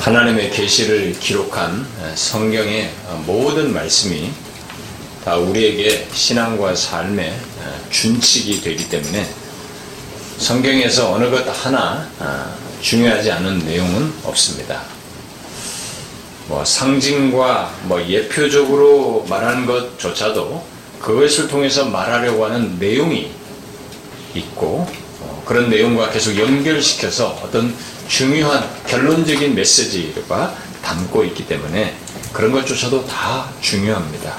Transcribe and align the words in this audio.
하나님의 0.00 0.50
계시를 0.50 1.18
기록한 1.18 1.86
성경의 2.14 2.90
모든 3.26 3.72
말씀이 3.72 4.30
다 5.24 5.36
우리에게 5.36 6.08
신앙과 6.12 6.74
삶의 6.74 7.34
준칙이 7.90 8.60
되기 8.62 8.88
때문에 8.88 9.26
성경에서 10.38 11.12
어느 11.12 11.28
것 11.30 11.44
하나 11.48 12.08
중요하지 12.80 13.32
않은 13.32 13.58
내용은 13.60 14.12
없습니다. 14.24 14.82
뭐 16.46 16.64
상징과 16.64 17.74
뭐 17.82 18.02
예표적으로 18.08 19.26
말하는 19.28 19.66
것조차도 19.66 20.64
그것을 21.00 21.48
통해서 21.48 21.84
말하려고 21.84 22.46
하는 22.46 22.78
내용이 22.78 23.30
있고 24.34 24.86
어, 25.20 25.42
그런 25.44 25.68
내용과 25.68 26.10
계속 26.10 26.38
연결시켜서 26.38 27.38
어떤 27.42 27.74
중요한 28.08 28.68
결론적인 28.86 29.54
메시지가 29.54 30.56
담고 30.82 31.24
있기 31.24 31.46
때문에 31.46 31.94
그런 32.32 32.52
것조차도 32.52 33.06
다 33.06 33.50
중요합니다. 33.60 34.36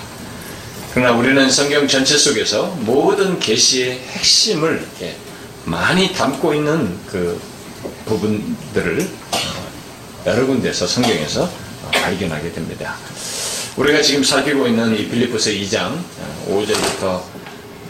그러나 0.93 1.11
우리는 1.11 1.49
성경 1.49 1.87
전체 1.87 2.17
속에서 2.17 2.65
모든 2.79 3.39
계시의 3.39 3.99
핵심을 4.11 4.85
많이 5.65 6.11
담고 6.13 6.53
있는 6.55 6.97
그 7.07 7.39
부분들을 8.05 9.01
어, 9.01 9.69
여러 10.25 10.47
군데서 10.47 10.87
성경에서 10.87 11.49
발견하게 11.91 12.51
됩니다. 12.51 12.95
우리가 13.77 14.01
지금 14.01 14.23
살피고 14.23 14.67
있는 14.67 14.97
이 14.97 15.07
빌리포스 15.07 15.53
2장 15.53 15.95
5절부터 16.49 17.03
어, 17.03 17.29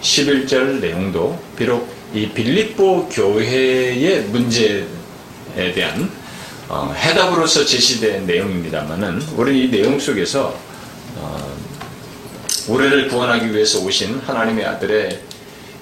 11절 0.01 0.79
내용도 0.81 1.39
비록 1.57 1.89
이 2.13 2.27
빌립보 2.27 3.09
교회의 3.09 4.23
문제 4.23 4.85
에 5.57 5.73
대한 5.73 6.11
어, 6.67 6.93
해답으로서 6.95 7.65
제시된 7.65 8.27
내용입니다만은 8.27 9.21
우리 9.35 9.65
이 9.65 9.71
내용 9.71 9.99
속에서 9.99 10.55
어, 11.15 11.57
우리를 12.67 13.07
구원하기 13.07 13.53
위해서 13.53 13.79
오신 13.79 14.19
하나님의 14.19 14.65
아들의 14.65 15.19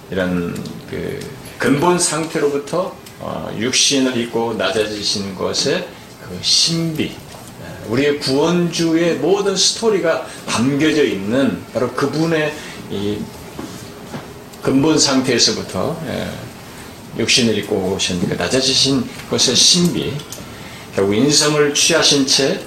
이런 0.10 0.56
그 0.90 1.20
근본 1.58 2.00
상태로부터 2.00 2.96
어, 3.20 3.56
육신을 3.58 4.16
입고 4.18 4.54
낮아지신 4.54 5.36
것의 5.36 5.88
그 6.22 6.38
신비, 6.42 7.16
우리의 7.90 8.20
구원주의 8.20 9.16
모든 9.16 9.56
스토리가 9.56 10.28
담겨져 10.48 11.04
있는 11.04 11.62
바로 11.74 11.92
그분의 11.92 12.54
이 12.92 13.18
근본 14.62 14.98
상태에서부터 14.98 16.02
예, 16.08 16.30
육신을 17.18 17.58
입고 17.60 17.98
그 18.30 18.34
낮아지신 18.34 19.08
것의 19.30 19.56
신비, 19.56 20.14
결국 20.96 21.14
인성을 21.14 21.74
취하신 21.74 22.26
채이 22.26 22.58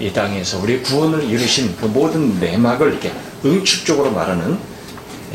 예, 0.00 0.12
땅에서 0.12 0.58
우리 0.58 0.82
구원을 0.82 1.22
이루신 1.22 1.76
그 1.76 1.86
모든 1.86 2.40
내막을 2.40 2.90
이렇게 2.90 3.12
응축적으로 3.44 4.10
말하는 4.10 4.58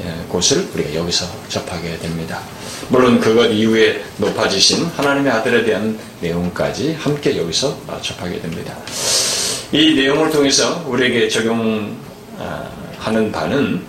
예, 0.03 0.25
곳을 0.27 0.67
우리가 0.73 0.95
여기서 0.95 1.25
접하게 1.47 1.97
됩니다. 1.97 2.41
물론 2.89 3.21
그것 3.21 3.47
이후에 3.47 4.03
높아지신 4.17 4.85
하나님의 4.85 5.31
아들에 5.31 5.63
대한 5.63 5.97
내용까지 6.19 6.97
함께 6.99 7.37
여기서 7.37 7.79
접하게 8.01 8.41
됩니다. 8.41 8.75
이 9.71 9.93
내용을 9.93 10.29
통해서 10.29 10.83
우리에게 10.87 11.29
적용하는 11.29 11.95
바는 13.31 13.81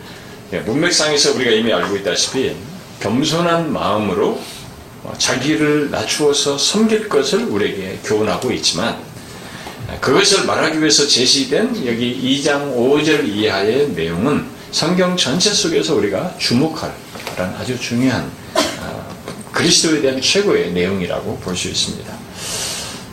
문맥상에서 0.64 1.34
우리가 1.34 1.50
이미 1.50 1.72
알고 1.72 1.96
있다시피 1.96 2.54
겸손한 3.00 3.72
마음으로 3.72 4.40
자기를 5.18 5.90
낮추어서 5.90 6.58
섬길 6.58 7.08
것을 7.08 7.44
우리에게 7.44 7.98
교훈하고 8.04 8.52
있지만 8.52 8.96
그것을 10.00 10.46
말하기 10.46 10.78
위해서 10.80 11.06
제시된 11.06 11.86
여기 11.86 12.40
2장 12.42 12.76
5절 12.76 13.28
이하의 13.28 13.90
내용은 13.90 14.46
성경 14.72 15.16
전체 15.16 15.52
속에서 15.52 15.94
우리가 15.94 16.34
주목할 16.38 16.92
아주 17.58 17.78
중요한 17.78 18.30
그리스도에 19.52 20.02
대한 20.02 20.20
최고의 20.20 20.72
내용이라고 20.72 21.38
볼 21.38 21.56
수 21.56 21.68
있습니다. 21.68 22.12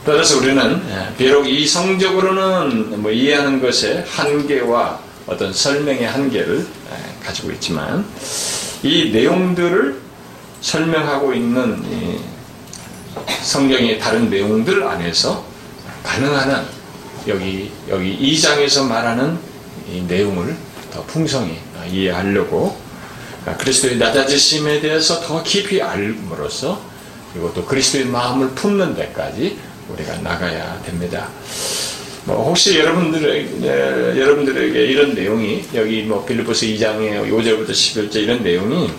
따라서 0.06 0.38
우리는 0.38 0.82
예, 0.90 1.16
비록 1.18 1.48
이 1.48 1.66
성적으로는 1.66 3.02
뭐 3.02 3.10
이해하는 3.10 3.62
것의 3.62 4.04
한계와 4.06 5.00
어떤 5.26 5.54
설명의 5.54 6.06
한계를 6.06 6.60
예, 6.60 7.26
가지고 7.26 7.52
있지만 7.52 8.06
이 8.84 9.12
내용들을 9.14 10.02
설명하고 10.64 11.34
있는 11.34 11.84
성경의 13.44 14.00
다른 14.00 14.30
내용들 14.30 14.82
안에서 14.82 15.46
가능한 16.02 16.50
한 16.50 16.66
여기 17.28 17.72
여기 17.90 18.18
2장에서 18.18 18.88
말하는 18.88 19.38
내용을 20.08 20.56
더 20.92 21.04
풍성히 21.04 21.58
이해하려고 21.88 22.78
그리스도의 23.60 23.98
낮아지심에 23.98 24.80
대해서 24.80 25.20
더 25.20 25.44
깊이 25.44 25.82
알므로써 25.82 26.82
그리고 27.34 27.54
또 27.54 27.66
그리스도의 27.66 28.06
마음을 28.06 28.50
품는 28.52 28.96
데까지 28.96 29.58
우리가 29.90 30.18
나가야 30.20 30.82
됩니다. 30.84 31.28
뭐 32.26 32.46
혹시 32.46 32.80
여러분들에게, 32.80 33.50
네, 33.60 33.70
여러분들에게 34.22 34.86
이런 34.86 35.14
내용이 35.14 35.66
여기 35.76 36.04
뭐 36.04 36.24
빌리포스 36.24 36.66
2장의 36.68 37.30
5절부터 37.30 37.72
11절 37.72 38.16
이런 38.16 38.44
내용이 38.44 38.90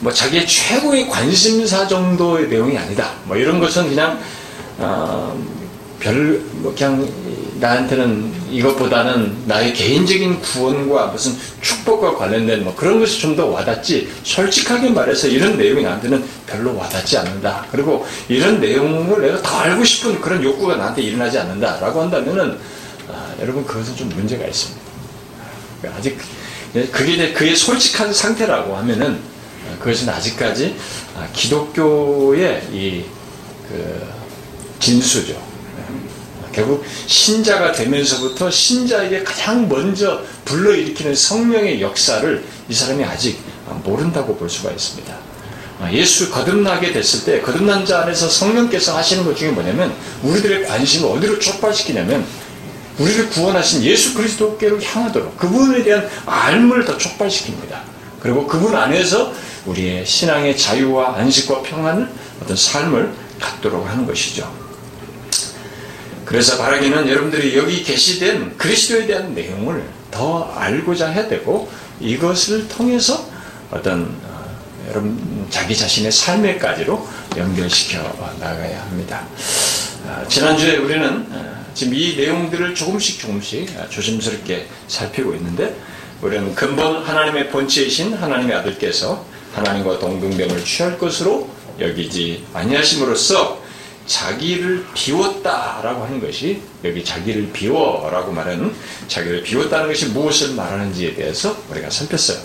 뭐 0.00 0.12
자기의 0.12 0.46
최고의 0.46 1.08
관심사 1.08 1.86
정도의 1.86 2.48
내용이 2.48 2.76
아니다. 2.76 3.12
뭐 3.24 3.36
이런 3.36 3.58
것은 3.58 3.88
그냥 3.88 4.18
어, 4.78 5.36
별뭐 6.00 6.74
그냥 6.76 7.08
나한테는 7.58 8.32
이것보다는 8.50 9.46
나의 9.46 9.74
개인적인 9.74 10.40
구원과 10.40 11.06
무슨 11.06 11.36
축복과 11.60 12.16
관련된 12.16 12.62
뭐 12.62 12.74
그런 12.74 13.00
것이 13.00 13.20
좀 13.20 13.38
더 13.38 13.46
와닿지 13.46 14.08
솔직하게 14.24 14.90
말해서 14.90 15.28
이런 15.28 15.56
내용이 15.56 15.82
나한테는 15.82 16.24
별로 16.46 16.76
와닿지 16.76 17.18
않는다. 17.18 17.66
그리고 17.70 18.06
이런 18.28 18.60
내용을 18.60 19.20
내가 19.22 19.42
더 19.42 19.58
알고 19.58 19.84
싶은 19.84 20.20
그런 20.20 20.42
욕구가 20.42 20.76
나한테 20.76 21.02
일어나지 21.02 21.38
않는다라고 21.38 22.02
한다면은 22.02 22.58
아, 23.08 23.34
여러분 23.40 23.64
그것은 23.64 23.94
좀 23.96 24.08
문제가 24.08 24.44
있습니다. 24.44 24.80
아직 25.96 26.18
그게 26.90 27.32
그의 27.32 27.54
솔직한 27.54 28.12
상태라고 28.12 28.76
하면은 28.76 29.14
아, 29.14 29.37
그것은 29.78 30.08
아직까지 30.08 30.76
아, 31.16 31.28
기독교의 31.32 32.62
이 32.72 33.18
그 33.68 34.08
진수죠. 34.80 35.36
결국 36.52 36.84
신자가 37.06 37.72
되면서부터 37.72 38.50
신자에게 38.50 39.22
가장 39.22 39.68
먼저 39.68 40.22
불러일으키는 40.44 41.14
성령의 41.14 41.80
역사를 41.80 42.44
이 42.68 42.74
사람이 42.74 43.04
아직 43.04 43.38
모른다고 43.84 44.34
볼 44.36 44.48
수가 44.48 44.70
있습니다. 44.70 45.14
예수 45.92 46.30
거듭나게 46.30 46.92
됐을 46.92 47.24
때 47.24 47.40
거듭난 47.40 47.86
자 47.86 48.00
안에서 48.00 48.28
성령께서 48.28 48.96
하시는 48.96 49.24
것 49.24 49.36
중에 49.36 49.50
뭐냐면 49.50 49.94
우리들의 50.22 50.66
관심을 50.66 51.10
어디로 51.10 51.38
촉발시키냐면 51.38 52.24
우리를 52.98 53.28
구원하신 53.28 53.84
예수 53.84 54.14
그리스도께로 54.14 54.82
향하도록 54.82 55.36
그분에 55.36 55.84
대한 55.84 56.08
알물을 56.26 56.84
더 56.84 56.96
촉발시킵니다. 56.96 57.78
그리고 58.20 58.48
그분 58.48 58.74
안에서 58.74 59.32
우리의 59.66 60.06
신앙의 60.06 60.56
자유와 60.56 61.16
안식과 61.16 61.62
평안을 61.62 62.08
어떤 62.42 62.56
삶을 62.56 63.12
갖도록 63.38 63.86
하는 63.86 64.06
것이죠. 64.06 64.52
그래서 66.24 66.58
바라기는 66.58 67.08
여러분들이 67.08 67.56
여기 67.56 67.82
계시된 67.82 68.58
그리스도에 68.58 69.06
대한 69.06 69.34
내용을 69.34 69.82
더 70.10 70.44
알고자 70.52 71.08
해야 71.08 71.26
되고 71.26 71.70
이것을 72.00 72.68
통해서 72.68 73.26
어떤 73.70 74.14
어, 74.24 74.58
여러분 74.88 75.46
자기 75.50 75.76
자신의 75.76 76.12
삶에까지로 76.12 77.08
연결시켜 77.36 77.98
나가야 78.40 78.82
합니다. 78.82 79.26
어, 80.04 80.24
지난주에 80.28 80.76
우리는 80.76 81.26
어, 81.30 81.64
지금 81.72 81.94
이 81.94 82.16
내용들을 82.16 82.74
조금씩 82.74 83.20
조금씩 83.20 83.70
조심스럽게 83.90 84.66
살피고 84.88 85.34
있는데 85.34 85.74
우리는 86.20 86.54
근본 86.54 87.04
하나님의 87.04 87.50
본체이신 87.50 88.14
하나님의 88.14 88.56
아들께서 88.56 89.24
하나님과 89.54 89.98
동등됨을 89.98 90.64
취할 90.64 90.98
것으로 90.98 91.48
여기지 91.80 92.44
아니하심으로써 92.54 93.62
자기를 94.06 94.86
비웠다라고 94.94 96.04
하는 96.04 96.20
것이 96.20 96.62
여기 96.82 97.04
자기를 97.04 97.52
비워라고 97.52 98.32
말하는 98.32 98.74
자기를 99.06 99.42
비웠다는 99.42 99.88
것이 99.88 100.06
무엇을 100.06 100.54
말하는지에 100.54 101.14
대해서 101.14 101.56
우리가 101.70 101.90
살폈어요. 101.90 102.38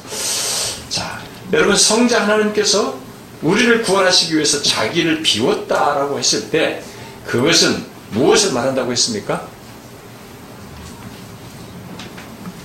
자, 0.90 1.22
여러분 1.54 1.76
성자 1.76 2.24
하나님께서 2.24 3.00
우리를 3.42 3.82
구원하시기 3.82 4.36
위해서 4.36 4.62
자기를 4.62 5.22
비웠다라고 5.22 6.20
했을 6.20 6.50
때 6.50 6.84
그것은 7.26 7.86
무엇을 8.12 8.54
말한다고 8.54 8.92
했습니까? 8.92 9.48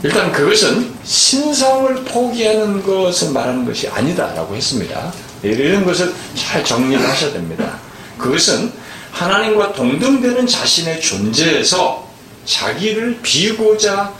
일단 0.02 0.30
그것은 0.30 0.94
신성을 1.04 2.04
포기하는 2.04 2.82
것을 2.82 3.32
말하는 3.32 3.64
것이 3.64 3.88
아니다라고 3.88 4.54
했습니다. 4.54 5.12
이런 5.42 5.84
것을 5.84 6.14
잘 6.34 6.64
정리를 6.64 7.06
하셔야 7.08 7.32
됩니다. 7.32 7.78
그것은 8.16 8.72
하나님과 9.10 9.72
동등되는 9.72 10.46
자신의 10.46 11.00
존재에서 11.00 12.06
자기를 12.44 13.20
비우고자 13.22 14.12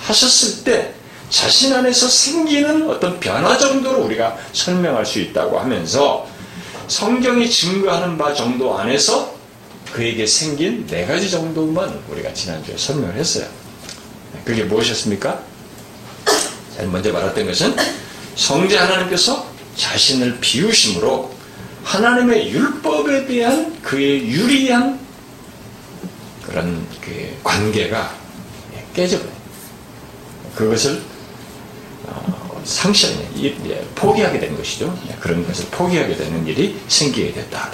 하셨을 0.00 0.64
때 0.64 0.94
자신 1.30 1.72
안에서 1.72 2.08
생기는 2.08 2.90
어떤 2.90 3.18
변화 3.20 3.56
정도로 3.56 4.02
우리가 4.04 4.36
설명할 4.52 5.06
수 5.06 5.20
있다고 5.20 5.58
하면서 5.58 6.26
성경이 6.88 7.48
증거하는 7.48 8.18
바 8.18 8.34
정도 8.34 8.76
안에서 8.76 9.32
그에게 9.92 10.26
생긴 10.26 10.86
네 10.86 11.06
가지 11.06 11.30
정도만 11.30 12.02
우리가 12.08 12.34
지난주에 12.34 12.76
설명을 12.76 13.14
했어요. 13.14 13.61
그게 14.44 14.64
무엇이었습니까? 14.64 15.42
먼저 16.90 17.12
말했던 17.12 17.46
것은 17.46 17.76
성자 18.34 18.84
하나님께서 18.84 19.46
자신을 19.76 20.38
비우심으로 20.40 21.32
하나님의 21.84 22.50
율법에 22.50 23.26
대한 23.26 23.80
그의 23.82 24.28
유리한 24.28 24.98
그런 26.46 26.86
그 27.00 27.38
관계가 27.42 28.14
깨져버려요. 28.94 29.32
그것을 30.54 31.02
어, 32.04 32.62
상실, 32.64 33.10
포기하게 33.94 34.38
된 34.38 34.56
것이죠. 34.56 34.96
그런 35.20 35.46
것을 35.46 35.66
포기하게 35.70 36.16
되는 36.16 36.46
일이 36.46 36.78
생기게 36.88 37.32
됐다. 37.32 37.72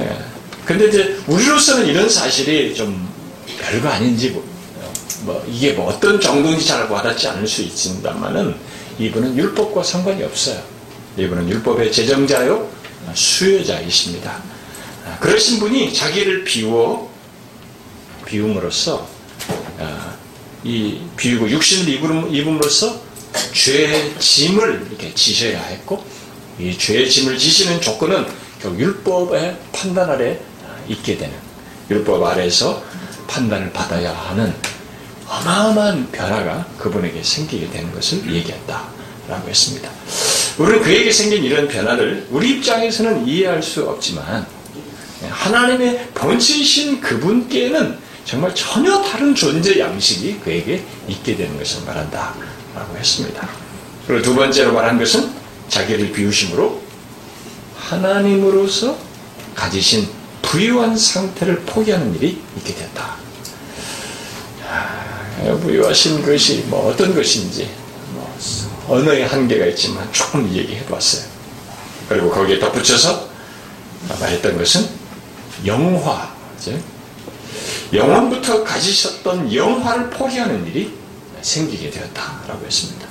예. 0.00 0.18
근데 0.64 0.86
이제 0.88 1.18
우리로서는 1.26 1.86
이런 1.86 2.08
사실이 2.08 2.74
좀 2.74 3.08
별거 3.58 3.88
아닌지 3.88 4.32
뭐, 5.22 5.34
뭐 5.34 5.46
이게 5.48 5.72
뭐 5.72 5.88
어떤 5.88 6.20
정도인지 6.20 6.66
잘 6.66 6.88
와닿지 6.88 7.28
않을 7.28 7.46
수 7.46 7.62
있습니다만은 7.62 8.54
이분은 8.98 9.36
율법과 9.36 9.82
상관이 9.82 10.22
없어요. 10.22 10.60
이분은 11.16 11.48
율법의 11.48 11.92
제정자요 11.92 12.68
수요자이십니다. 13.14 14.42
그러신 15.20 15.58
분이 15.58 15.92
자기를 15.92 16.44
비워 16.44 17.10
비움으로써 18.26 19.08
아, 19.78 20.14
이 20.62 21.00
비우고 21.16 21.48
육신을 21.48 21.88
입음으로써 22.34 23.00
죄의 23.52 24.18
짐을 24.18 24.88
이렇게 24.88 25.14
지셔야 25.14 25.62
했고 25.62 26.04
이 26.58 26.76
죄의 26.76 27.08
짐을 27.08 27.38
지시는 27.38 27.80
조건은 27.80 28.26
결국 28.60 28.80
율법의 28.80 29.56
판단 29.72 30.10
아래 30.10 30.38
있게 30.88 31.16
되는 31.16 31.34
율법 31.90 32.22
아래에서 32.22 32.82
판단을 33.28 33.72
받아야 33.72 34.12
하는 34.12 34.52
어마어마한 35.28 36.10
변화가 36.10 36.66
그분에게 36.78 37.22
생기게 37.22 37.70
되는 37.70 37.92
것을 37.92 38.18
얘기했다라고 38.34 39.48
했습니다. 39.48 39.90
우리는 40.58 40.82
그에게 40.82 41.12
생긴 41.12 41.44
이런 41.44 41.68
변화를 41.68 42.26
우리 42.30 42.50
입장에서는 42.56 43.26
이해할 43.26 43.62
수 43.62 43.88
없지만 43.88 44.46
하나님의 45.28 46.08
본체이신 46.14 47.00
그분께는 47.00 47.98
정말 48.24 48.54
전혀 48.54 49.00
다른 49.02 49.34
존재 49.34 49.78
양식이 49.78 50.40
그에게 50.40 50.84
있게 51.08 51.36
되는 51.36 51.56
것을 51.58 51.84
말한다 51.84 52.34
라고 52.74 52.96
했습니다. 52.96 53.48
그리고 54.06 54.22
두 54.22 54.34
번째로 54.34 54.72
말한 54.72 54.98
것은 54.98 55.30
자기를 55.68 56.12
비우심으로 56.12 56.82
하나님으로서 57.76 58.98
가지신 59.54 60.08
부유한 60.42 60.96
상태를 60.96 61.60
포기하는 61.60 62.14
일이 62.16 62.40
있게 62.56 62.74
됐다. 62.74 63.16
부유하신 65.60 66.24
것이 66.24 66.64
뭐 66.66 66.88
어떤 66.88 67.14
것인지 67.14 67.70
뭐 68.12 68.36
언어의 68.88 69.26
한계가 69.26 69.66
있지만 69.66 70.10
조금 70.12 70.48
얘기해 70.52 70.84
봤어요. 70.86 71.24
그리고 72.08 72.30
거기에 72.30 72.58
덧붙여서 72.58 73.28
말했던 74.20 74.56
것은 74.56 74.88
영화, 75.66 76.34
영원부터 77.92 78.64
가지셨던 78.64 79.54
영화를 79.54 80.10
포기하는 80.10 80.66
일이 80.66 80.92
생기게 81.42 81.90
되었다라고 81.90 82.64
했습니다. 82.64 83.06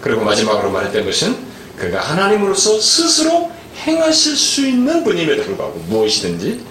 그리고 0.00 0.24
마지막으로 0.24 0.70
말했던 0.70 1.04
것은 1.04 1.36
그가 1.76 2.00
하나님으로서 2.00 2.80
스스로 2.80 3.50
행하실 3.84 4.36
수 4.36 4.66
있는 4.66 5.04
분임에도 5.04 5.42
불구하고 5.44 5.78
무엇이든지 5.88 6.64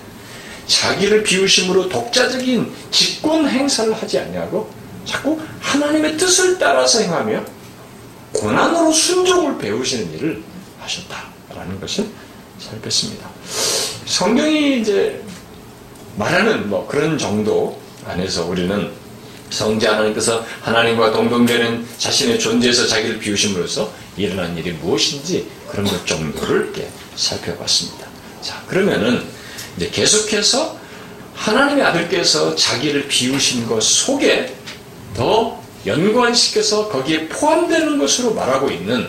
자기를 0.68 1.24
비우심으로 1.24 1.90
독자적인 1.90 2.74
직권 2.92 3.48
행사를 3.48 3.94
하지 3.94 4.20
않냐고 4.20 4.70
자꾸 5.06 5.40
하나님의 5.60 6.18
뜻을 6.18 6.58
따라서 6.58 7.00
행하며 7.00 7.44
고난으로 8.34 8.92
순종을 8.92 9.58
배우시는 9.58 10.14
일을 10.14 10.44
하셨다라는 10.80 11.80
것을 11.80 12.08
살폈습니다. 12.60 13.30
성경이 14.06 14.82
이제 14.82 15.24
말하는 16.18 16.70
뭐 16.70 16.88
그런 16.88 17.18
정도 17.18 17.80
안에서 18.06 18.46
우리는 18.46 18.92
성자 19.50 19.94
하나님께서 19.94 20.46
하나님과 20.62 21.12
동등되는 21.12 21.88
자신의 21.98 22.40
존재에서 22.40 22.88
자기를 22.88 23.20
비우심으로써 23.20 23.92
일어난 24.18 24.58
일이 24.58 24.72
무엇인지 24.72 25.48
그런 25.70 25.86
것 25.86 26.06
정도를 26.06 26.66
이렇게 26.66 26.90
살펴봤습니다. 27.16 28.08
자, 28.42 28.62
그러면은 28.68 29.24
이제 29.78 29.90
계속해서 29.90 30.78
하나님의 31.36 31.84
아들께서 31.84 32.56
자기를 32.56 33.08
비우신 33.08 33.68
것 33.68 33.84
속에 33.84 34.55
더 35.16 35.62
연관시켜서 35.86 36.90
거기에 36.90 37.28
포함되는 37.28 37.98
것으로 37.98 38.34
말하고 38.34 38.70
있는 38.70 39.08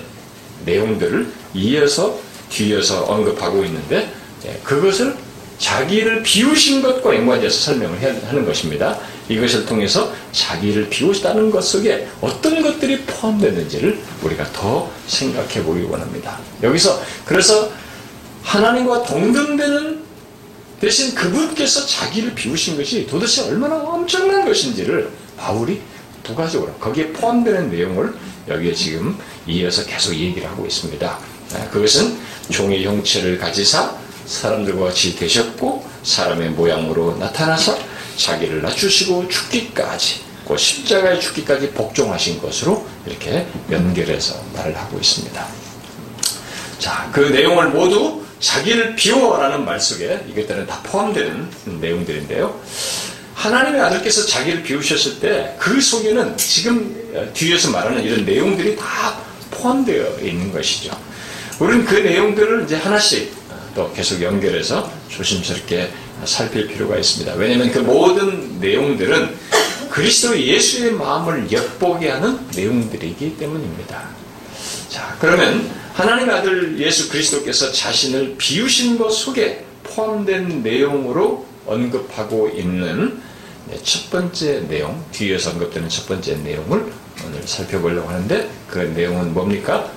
내용들을 0.64 1.32
이어서 1.54 2.18
뒤에서 2.50 3.04
언급하고 3.04 3.64
있는데 3.64 4.12
예, 4.46 4.60
그것을 4.62 5.16
자기를 5.58 6.22
비우신 6.22 6.82
것과 6.82 7.14
연관해서 7.14 7.72
설명을 7.72 8.26
하는 8.28 8.44
것입니다. 8.44 8.98
이것을 9.28 9.66
통해서 9.66 10.12
자기를 10.32 10.88
비우시다는 10.88 11.50
것 11.50 11.62
속에 11.62 12.06
어떤 12.20 12.62
것들이 12.62 13.00
포함되는지를 13.02 13.98
우리가 14.22 14.52
더 14.52 14.90
생각해 15.06 15.64
보기 15.64 15.82
원합니다. 15.84 16.38
여기서 16.62 17.02
그래서 17.24 17.70
하나님과 18.42 19.04
동등되는 19.04 20.04
대신 20.80 21.14
그분께서 21.14 21.86
자기를 21.86 22.34
비우신 22.34 22.76
것이 22.76 23.06
도대체 23.06 23.48
얼마나 23.48 23.76
엄청난 23.76 24.44
것인지를 24.44 25.10
바울이 25.36 25.80
부가적으로 26.26 26.72
거기에 26.74 27.12
포함되는 27.12 27.70
내용을 27.70 28.14
여기에 28.48 28.74
지금 28.74 29.18
이어서 29.46 29.84
계속 29.84 30.14
얘기를 30.14 30.48
하고 30.48 30.66
있습니다. 30.66 31.18
아, 31.54 31.70
그것은 31.70 32.18
종의 32.50 32.84
형체를 32.84 33.38
가지사 33.38 33.96
사람들과 34.26 34.86
같이 34.86 35.16
되셨고 35.16 35.86
사람의 36.02 36.50
모양으로 36.50 37.16
나타나서 37.18 37.78
자기를 38.16 38.62
낮추시고 38.62 39.28
죽기까지 39.28 40.20
그 40.46 40.56
십자가의 40.56 41.20
죽기까지 41.20 41.70
복종하신 41.70 42.40
것으로 42.40 42.86
이렇게 43.04 43.46
연결해서 43.70 44.40
말을 44.54 44.76
하고 44.76 44.98
있습니다. 44.98 45.46
자, 46.78 47.10
그 47.12 47.20
내용을 47.20 47.70
모두 47.70 48.24
자기를 48.38 48.94
비워라는 48.96 49.64
말 49.64 49.80
속에 49.80 50.24
이것들은 50.28 50.66
다 50.66 50.80
포함되는 50.84 51.50
내용들인데요. 51.80 52.60
하나님의 53.46 53.80
아들께서 53.80 54.26
자기를 54.26 54.62
비우셨을 54.62 55.20
때 55.20 55.56
그 55.58 55.80
속에는 55.80 56.36
지금 56.36 56.94
뒤에서 57.34 57.70
말하는 57.70 58.02
이런 58.02 58.24
내용들이 58.24 58.76
다 58.76 59.18
포함되어 59.50 60.18
있는 60.20 60.52
것이죠. 60.52 60.96
우리는 61.58 61.84
그 61.84 61.94
내용들을 61.94 62.64
이제 62.64 62.76
하나씩 62.76 63.34
또 63.74 63.92
계속 63.92 64.20
연결해서 64.22 64.90
조심스럽게 65.08 65.90
살필 66.24 66.68
필요가 66.68 66.96
있습니다. 66.96 67.34
왜냐하면 67.34 67.72
그 67.72 67.78
모든 67.80 68.60
내용들은 68.60 69.34
그리스도 69.90 70.38
예수의 70.38 70.92
마음을 70.92 71.50
엿보게 71.50 72.10
하는 72.10 72.38
내용들이기 72.54 73.36
때문입니다. 73.38 74.08
자, 74.88 75.16
그러면 75.20 75.68
하나님의 75.94 76.34
아들 76.34 76.78
예수 76.78 77.08
그리스도께서 77.08 77.72
자신을 77.72 78.36
비우신 78.38 78.98
것 78.98 79.10
속에 79.10 79.64
포함된 79.84 80.62
내용으로 80.62 81.46
언급하고 81.66 82.50
있는 82.50 83.20
첫 83.82 84.10
번째 84.10 84.60
내용, 84.68 85.04
뒤에서 85.10 85.50
언급되는 85.50 85.88
첫 85.88 86.06
번째 86.06 86.36
내용을 86.36 86.92
오늘 87.24 87.46
살펴보려고 87.46 88.08
하는데 88.08 88.48
그 88.68 88.78
내용은 88.78 89.34
뭡니까? 89.34 89.90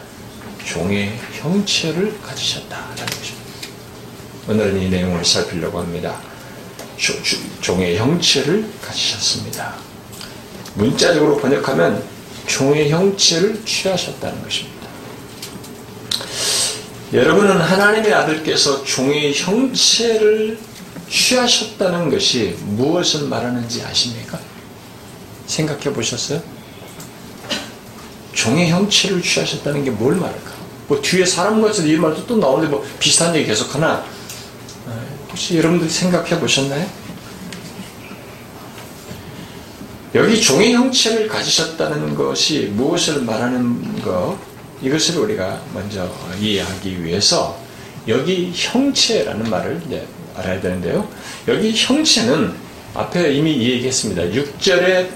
종의 0.66 1.18
형체를 1.34 2.20
가지셨다라는 2.22 3.06
것입니다. 3.06 3.40
오늘은 4.48 4.82
이 4.82 4.90
내용을 4.90 5.24
살피려고 5.24 5.80
합니다. 5.80 6.20
조, 6.98 7.14
조, 7.24 7.38
종의 7.62 7.98
형체를 7.98 8.68
가지셨습니다. 8.82 9.76
문자적으로 10.74 11.38
번역하면 11.38 12.04
종의 12.48 12.90
형체를 12.90 13.64
취하셨다는 13.66 14.44
것입니다. 14.44 14.80
여러분은 17.14 17.58
하나님의 17.58 18.14
아들께서 18.14 18.84
종의 18.84 19.34
형체를 19.34 20.60
취하셨다는 21.10 22.10
것이 22.10 22.56
무엇을 22.62 23.28
말하는지 23.28 23.84
아십니까? 23.84 24.40
생각해 25.48 25.92
보셨어요? 25.94 26.42
종의 28.34 28.70
형체를 28.70 29.22
취하셨다는 29.22 29.84
게 29.84 29.92
뭘 29.92 30.16
말할까? 30.16 30.52
뭐 30.88 31.02
뒤에 31.02 31.26
사람 31.26 31.62
같은 31.62 31.88
이 31.88 31.96
말도 31.96 32.26
또 32.26 32.38
나오는데 32.38 32.70
뭐 32.70 32.86
비슷한 33.00 33.36
얘기 33.36 33.48
계속 33.48 33.74
하나 33.76 34.04
혹시 35.30 35.58
여러분들 35.58 35.90
생각해 35.90 36.40
보셨나요? 36.40 36.86
여기 40.16 40.42
종의 40.42 40.74
형체를 40.74 41.28
가지셨다는 41.28 42.16
것이 42.16 42.72
무엇을 42.74 43.22
말하는 43.22 44.02
것, 44.02 44.38
이것을 44.82 45.18
우리가 45.20 45.62
먼저 45.74 46.10
이해하기 46.40 47.04
위해서 47.04 47.60
여기 48.08 48.52
형체라는 48.54 49.50
말을 49.50 49.82
이제 49.86 50.08
알아야 50.40 50.60
되는데요. 50.62 51.08
여기 51.48 51.74
형체는 51.76 52.54
앞에 52.94 53.34
이미 53.34 53.52
얘기했습니다. 53.58 54.24
6절의 54.24 55.10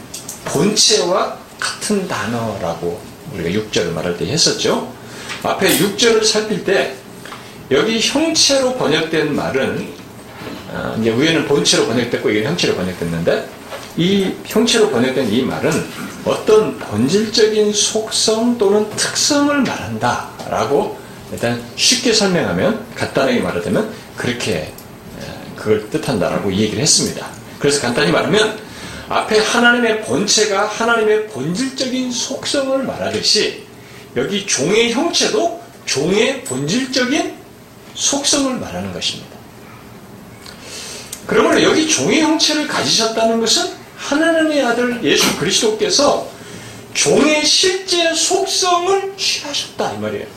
본체와 0.46 1.38
같은 1.60 2.08
단어라고 2.08 3.02
우리가 3.34 3.62
6절을 3.62 3.92
말할 3.92 4.18
때 4.18 4.26
했었죠. 4.28 4.92
앞에 5.44 5.78
6절을 5.78 6.26
살필 6.26 6.64
때 6.64 6.96
여기 7.72 8.00
형체로 8.00 8.76
번역된 8.76 9.36
말은 9.36 10.04
어, 10.70 10.98
이제 11.00 11.12
위에는 11.12 11.48
본체로 11.48 11.86
번역됐고 11.88 12.30
이게 12.30 12.44
형체로 12.44 12.76
번역됐는데 12.76 13.48
이 13.98 14.34
형체로 14.46 14.90
번역된 14.90 15.32
이 15.32 15.44
말은 15.44 15.72
어떤 16.26 16.78
본질적인 16.80 17.74
속성 17.74 18.58
또는 18.58 18.90
특성을 18.96 19.56
말한다라고 19.62 20.98
일단 21.32 21.62
쉽게 21.76 22.14
설명하면 22.14 22.86
간단하게 22.96 23.40
말하자면 23.40 23.92
그렇게 24.16 24.72
그걸 25.64 25.90
뜻한다라고 25.90 26.54
얘기를 26.54 26.82
했습니다. 26.82 27.26
그래서 27.58 27.82
간단히 27.82 28.12
말하면 28.12 28.60
앞에 29.08 29.40
하나님의 29.40 30.02
본체가 30.04 30.66
하나님의 30.66 31.28
본질적인 31.28 32.12
속성을 32.12 32.84
말하듯이 32.84 33.64
여기 34.18 34.46
종의 34.46 34.92
형체도 34.92 35.62
종의 35.86 36.44
본질적인 36.44 37.34
속성을 37.96 38.56
말하는 38.58 38.92
것입니다. 38.92 39.32
그러므로 41.26 41.64
여기 41.64 41.88
종의 41.88 42.22
형체를 42.22 42.68
가지셨다는 42.68 43.40
것은 43.40 43.72
하나님의 43.96 44.62
아들 44.66 45.04
예수 45.04 45.38
그리스도께서 45.38 46.30
종의 46.94 47.46
실제 47.46 48.14
속성을 48.14 49.14
취하셨다 49.18 49.94
이 49.94 49.98
말이에요. 50.00 50.28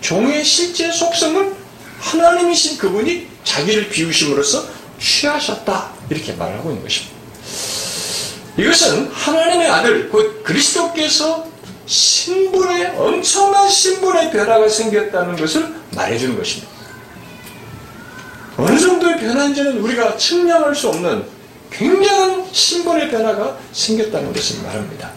종의 0.00 0.44
실제 0.44 0.90
속성을 0.90 1.59
하나님이신 2.00 2.78
그분이 2.78 3.28
자기를 3.44 3.88
비우심으로써 3.90 4.64
취하셨다 4.98 5.92
이렇게 6.10 6.32
말하고 6.32 6.70
있는 6.70 6.82
것입니다. 6.82 7.16
이것은 8.56 9.10
하나님의 9.12 9.68
아들 9.70 10.10
곧 10.10 10.42
그리스도께서 10.42 11.46
신분의 11.86 12.96
엄청난 12.96 13.68
신분의 13.68 14.30
변화가 14.30 14.68
생겼다는 14.68 15.36
것을 15.36 15.74
말해주는 15.94 16.36
것입니다. 16.36 16.70
어느 18.56 18.78
정도의 18.78 19.18
변화인지는 19.18 19.78
우리가 19.78 20.16
측량할 20.16 20.74
수 20.74 20.88
없는 20.88 21.24
굉장한 21.70 22.46
신분의 22.52 23.10
변화가 23.10 23.58
생겼다는 23.72 24.32
것을 24.32 24.62
말합니다. 24.62 25.10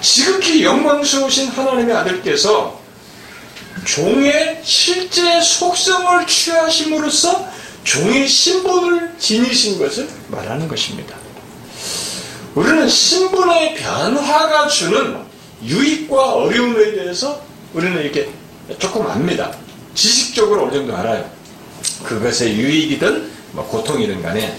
지극히 0.00 0.64
영광스러우신 0.64 1.48
하나님의 1.48 1.94
아들께서 1.96 2.80
종의 3.84 4.60
실제 4.64 5.40
속성을 5.40 6.26
취하심으로써 6.26 7.48
종의 7.84 8.26
신분을 8.26 9.14
지니신 9.18 9.78
것을 9.78 10.08
말하는 10.28 10.66
것입니다. 10.68 11.16
우리는 12.54 12.88
신분의 12.88 13.74
변화가 13.74 14.68
주는 14.68 15.18
유익과 15.62 16.34
어려움에 16.34 16.92
대해서 16.92 17.42
우리는 17.74 18.00
이렇게 18.00 18.30
조금 18.78 19.06
압니다. 19.06 19.52
지식적으로 19.94 20.64
어느 20.64 20.72
정도 20.72 20.96
알아요. 20.96 21.28
그것의 22.04 22.56
유익이든 22.56 23.30
뭐 23.52 23.66
고통이든 23.66 24.22
간에 24.22 24.58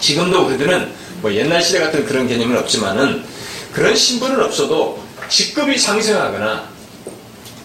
지금도 0.00 0.46
우리들은 0.46 0.92
뭐 1.20 1.32
옛날 1.32 1.62
시대 1.62 1.80
같은 1.80 2.04
그런 2.04 2.26
개념은 2.26 2.56
없지만은 2.58 3.24
그런 3.72 3.94
신분은 3.94 4.42
없어도 4.42 5.02
직급이 5.28 5.78
상승하거나 5.78 6.71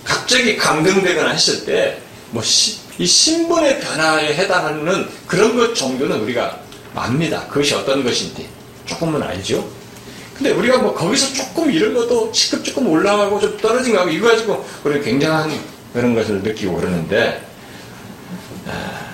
갑자기 0.07 0.55
감동되거나 0.55 1.31
했을 1.31 1.65
때뭐이 2.31 3.05
신분의 3.05 3.81
변화에 3.81 4.33
해당하는 4.35 5.07
그런 5.27 5.55
것 5.57 5.75
정도는 5.75 6.21
우리가 6.21 6.59
압니다. 6.95 7.45
그것이 7.47 7.75
어떤 7.75 8.03
것인지 8.03 8.47
조금은 8.85 9.21
알죠. 9.21 9.67
근데 10.33 10.51
우리가 10.51 10.77
뭐 10.77 10.93
거기서 10.93 11.33
조금 11.33 11.69
이런 11.69 11.93
것도 11.93 12.31
직급 12.31 12.63
조금 12.63 12.87
올라가고 12.87 13.39
좀 13.39 13.57
떨어진 13.57 13.93
거 13.93 13.99
하고 13.99 14.09
이거 14.09 14.29
가지고 14.29 14.65
우리 14.83 15.01
굉장한 15.01 15.51
그런 15.93 16.15
것을 16.15 16.41
느끼고 16.41 16.77
그러는데 16.77 17.43
아, 18.67 19.07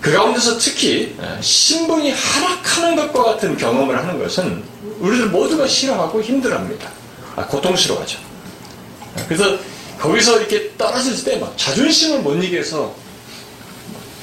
그 0.00 0.12
가운데서 0.12 0.58
특히 0.58 1.14
아, 1.20 1.38
신분이 1.40 2.10
하락하는 2.10 2.96
것과 2.96 3.22
같은 3.22 3.56
경험을 3.56 3.96
하는 3.96 4.18
것은 4.18 4.64
우리들 4.98 5.26
모두가 5.26 5.68
싫어하고 5.68 6.20
힘들어합니다. 6.20 6.90
아, 7.36 7.46
고통스러워하죠. 7.46 8.31
그래서 9.28 9.58
거기서 9.98 10.38
이렇게 10.40 10.72
떨어질 10.76 11.22
때 11.24 11.38
막 11.38 11.56
자존심을 11.56 12.20
못 12.20 12.34
이겨서 12.42 12.94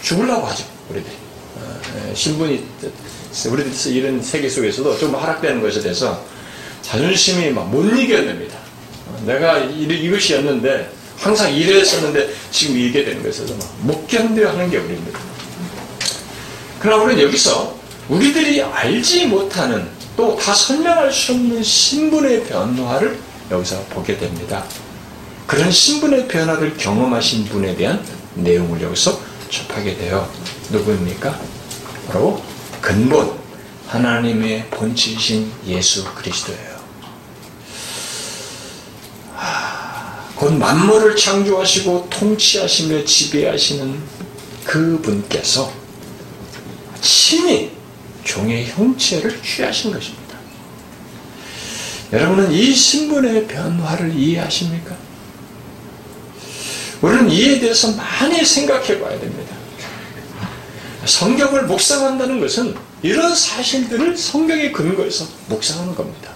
죽으려고 0.03 0.45
하죠. 0.47 0.63
우리들이. 0.89 1.13
예, 2.09 2.15
신분이 2.15 2.63
우리들 3.51 3.91
이런 3.93 4.21
세계 4.21 4.49
속에서도 4.49 4.97
좀 4.97 5.15
하락되는 5.15 5.61
것에 5.61 5.81
대해서 5.81 6.23
자존심이 6.81 7.49
막 7.51 7.65
못 7.67 7.83
이겨냅니다. 7.85 8.57
내가 9.25 9.59
이것이었는데 9.59 10.91
항상 11.17 11.53
이랬었는데 11.53 12.29
지금 12.51 12.77
이게 12.77 13.03
되는 13.03 13.21
것에서 13.23 13.53
못 13.81 14.07
견뎌 14.07 14.47
하는 14.49 14.69
게 14.69 14.77
우리입니다. 14.77 15.19
그러나 16.79 17.03
우리는 17.03 17.21
여기서 17.23 17.77
우리들이 18.07 18.61
알지 18.61 19.27
못하는 19.27 19.87
또 20.15 20.35
다 20.35 20.53
설명할 20.53 21.11
수 21.11 21.33
없는 21.33 21.61
신분의 21.63 22.45
변화를 22.45 23.19
여기서 23.51 23.83
보게 23.85 24.17
됩니다. 24.17 24.65
그런 25.47 25.71
신분의 25.71 26.27
변화를 26.27 26.77
경험하신 26.77 27.45
분에 27.45 27.75
대한 27.75 28.03
내용을 28.35 28.81
여기서 28.81 29.19
접하게 29.49 29.97
돼요. 29.97 30.29
누구입니까? 30.69 31.39
바로 32.07 32.41
근본 32.81 33.37
하나님의 33.87 34.67
본체이신 34.69 35.51
예수 35.65 36.05
그리스도예요. 36.13 36.79
곧 40.35 40.53
만물을 40.53 41.17
창조하시고 41.17 42.07
통치하시며 42.09 43.03
지배하시는 43.03 43.99
그분께서 44.63 45.71
친히 47.01 47.71
종의 48.23 48.67
형체를 48.67 49.41
취하신 49.41 49.91
것입니다. 49.91 50.18
여러분은 52.11 52.51
이 52.51 52.73
신분의 52.73 53.47
변화를 53.47 54.13
이해하십니까? 54.15 54.95
우리는 57.01 57.29
이에 57.29 57.59
대해서 57.59 57.91
많이 57.91 58.43
생각해 58.43 58.99
봐야 58.99 59.19
됩니다. 59.19 59.55
성경을 61.05 61.65
묵상한다는 61.65 62.39
것은 62.39 62.75
이런 63.01 63.33
사실들을 63.33 64.17
성경에 64.17 64.71
근거해서 64.71 65.25
묵상하는 65.47 65.95
겁니다. 65.95 66.31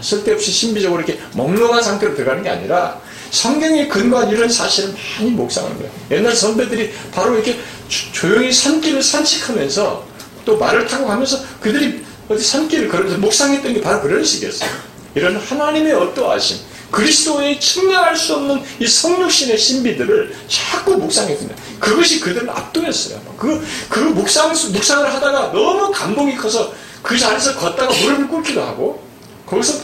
쓸데없이 0.00 0.50
신비적으로 0.50 1.02
이렇게 1.02 1.20
멍롱한 1.34 1.82
상태로 1.82 2.16
들어가는 2.16 2.42
게 2.42 2.48
아니라 2.48 3.00
성경에 3.30 3.86
근거한 3.86 4.30
이런 4.30 4.48
사실을 4.48 4.94
많이 5.18 5.30
묵상하는 5.30 5.76
거예요. 5.78 5.92
옛날 6.10 6.34
선배들이 6.34 6.90
바로 7.12 7.34
이렇게 7.34 7.60
조용히 7.88 8.52
산길을 8.52 9.02
산책하면서 9.02 10.06
또 10.44 10.56
말을 10.56 10.86
타고 10.86 11.06
가면서 11.06 11.38
그들이 11.60 12.04
어디 12.28 12.42
산길을 12.42 12.88
걸으면서 12.88 13.18
묵상했던 13.18 13.74
게 13.74 13.80
바로 13.80 14.00
그런 14.00 14.24
식이었어요. 14.24 14.91
이런 15.14 15.36
하나님의 15.36 15.92
어떠하심, 15.92 16.58
그리스도의 16.90 17.58
측량할 17.58 18.16
수 18.16 18.34
없는 18.34 18.62
이 18.78 18.86
성육신의 18.86 19.58
신비들을 19.58 20.36
자꾸 20.46 20.96
묵상했습니다. 20.96 21.62
그것이 21.80 22.20
그들을 22.20 22.48
압도했어요. 22.50 23.20
그, 23.38 23.66
그 23.88 23.98
묵상, 23.98 24.50
묵상을 24.50 25.12
하다가 25.14 25.52
너무 25.52 25.90
감동이 25.90 26.36
커서 26.36 26.72
그 27.02 27.18
자리에서 27.18 27.56
걷다가 27.56 27.92
무릎을 27.92 28.28
꿇기도 28.28 28.62
하고, 28.62 29.02
거기서 29.46 29.80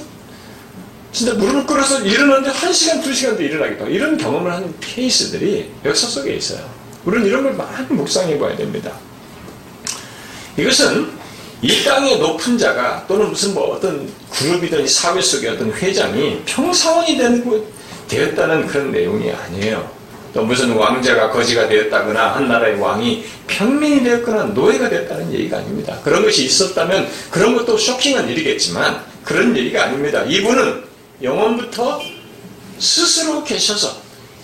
진짜 1.13 1.35
무릎을 1.35 1.67
꿇어서 1.67 2.01
일어나는데 2.01 2.51
한 2.51 2.73
시간, 2.73 3.01
두 3.01 3.13
시간도 3.13 3.43
일어나기도 3.43 3.85
하고, 3.85 3.93
이런 3.93 4.17
경험을 4.17 4.53
하는 4.53 4.75
케이스들이 4.81 5.71
역사 5.85 6.07
속에 6.07 6.35
있어요. 6.35 6.69
우리는 7.05 7.27
이런 7.27 7.43
걸 7.43 7.55
많이 7.55 7.87
묵상해 7.89 8.39
봐야 8.39 8.55
됩니다. 8.55 8.93
이것은 10.59 11.18
이 11.61 11.85
땅의 11.85 12.19
높은 12.19 12.57
자가 12.57 13.05
또는 13.09 13.31
무슨 13.31 13.53
뭐 13.53 13.75
어떤 13.75 14.09
그룹이든 14.31 14.87
사회 14.87 15.21
속의 15.21 15.51
어떤 15.51 15.73
회장이 15.73 16.43
평사원이 16.47 17.19
되었다는 18.09 18.67
그런 18.69 18.93
내용이 18.93 19.31
아니에요. 19.33 19.91
또 20.33 20.45
무슨 20.45 20.73
왕자가 20.73 21.31
거지가 21.31 21.69
되었다거나 21.69 22.37
한 22.37 22.49
나라의 22.49 22.79
왕이 22.79 23.25
평민이 23.47 24.05
되었거나 24.05 24.45
노예가 24.45 24.89
되었다는 24.89 25.33
얘기가 25.33 25.59
아닙니다. 25.59 25.99
그런 26.05 26.23
것이 26.23 26.45
있었다면 26.45 27.09
그런 27.31 27.57
것도 27.57 27.77
쇼킹한 27.77 28.29
일이겠지만 28.29 29.03
그런 29.25 29.57
얘기가 29.57 29.85
아닙니다. 29.85 30.23
이분은 30.25 30.85
영원부터 31.23 32.01
스스로 32.79 33.43
계셔서 33.43 33.97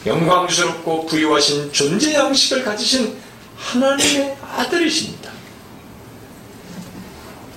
영광스럽고 0.05 1.07
부유하신 1.07 1.73
존재 1.73 2.15
양식을 2.15 2.65
가지신 2.65 3.15
하나님의 3.57 4.37
아들이십니다. 4.57 5.24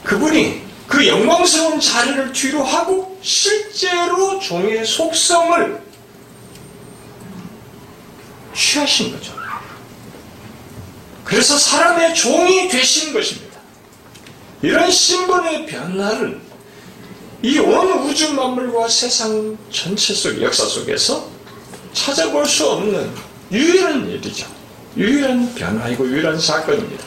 그분이 0.07 0.61
그 0.87 1.05
영광스러운 1.05 1.81
자리를 1.81 2.31
뒤로 2.31 2.63
하고 2.63 3.19
실제로 3.21 4.39
종의 4.39 4.85
속성을 4.85 5.81
취하신 8.55 9.11
거죠. 9.11 9.33
그래서 11.25 11.57
사람의 11.57 12.15
종이 12.15 12.69
되신 12.69 13.11
것입니다. 13.11 13.59
이런 14.61 14.89
신분의 14.89 15.65
변화를 15.65 16.39
이온 17.43 18.07
우주 18.07 18.33
만물과 18.33 18.87
세상 18.87 19.57
전체 19.69 20.13
속 20.13 20.41
역사 20.41 20.65
속에서 20.65 21.29
찾아볼 21.91 22.45
수 22.45 22.65
없는 22.65 23.11
유일한 23.51 24.09
일이죠. 24.09 24.47
유일한 24.95 25.53
변화이고 25.53 26.07
유일한 26.07 26.39
사건입니다. 26.39 27.03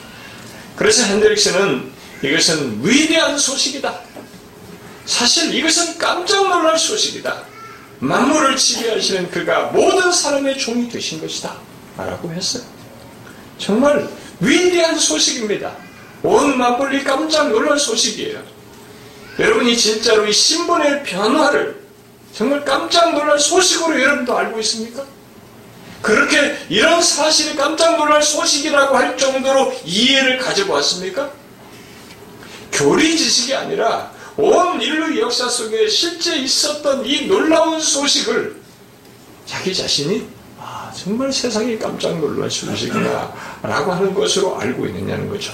그래서 0.77 1.03
핸드릭스는 1.05 2.00
이것은 2.23 2.81
위대한 2.85 3.39
소식이다. 3.39 4.01
사실 5.07 5.55
이것은 5.55 5.99
깜짝 5.99 6.49
놀랄 6.49 6.79
소식이다. 6.79 7.45
만물을 8.01 8.57
지배하시는 8.57 9.31
그가 9.31 9.65
모든 9.67 10.13
사람의 10.13 10.59
종이 10.59 10.89
되신 10.89 11.21
것이다. 11.21 11.57
라고 11.97 12.31
했어요. 12.33 12.63
정말 13.59 14.09
위대한 14.41 14.99
소식입니다. 14.99 15.77
온 16.23 16.57
만물이 16.57 17.05
깜짝 17.05 17.49
놀랄 17.51 17.79
소식이에요. 17.79 18.43
여러분이 19.39 19.77
진짜로 19.77 20.27
이 20.27 20.33
신분의 20.33 21.03
변화를 21.03 21.81
정말 22.35 22.65
깜짝 22.65 23.15
놀랄 23.15 23.39
소식으로 23.39 24.01
여러분도 24.01 24.37
알고 24.37 24.61
있습니까? 24.61 25.05
그렇게 26.03 26.57
이런 26.69 27.03
사실이 27.03 27.57
깜짝 27.57 27.97
놀랄 27.97 28.23
소식이라고 28.23 28.97
할 28.97 29.17
정도로 29.19 29.75
이해를 29.85 30.39
가져보았습니까? 30.39 31.40
교리 32.81 33.17
지식이 33.17 33.55
아니라 33.55 34.11
온 34.37 34.81
인류 34.81 35.21
역사 35.21 35.49
속에 35.49 35.87
실제 35.87 36.39
있었던 36.39 37.05
이 37.05 37.27
놀라운 37.27 37.79
소식을 37.79 38.57
자기 39.45 39.75
자신이 39.75 40.27
아, 40.59 40.91
정말 40.97 41.31
세상이 41.31 41.79
깜짝 41.79 42.19
놀랄 42.19 42.51
소식이다 42.51 43.35
라고 43.63 43.93
하는 43.93 44.15
것으로 44.15 44.59
알고 44.59 44.87
있느냐는 44.87 45.29
거죠. 45.29 45.53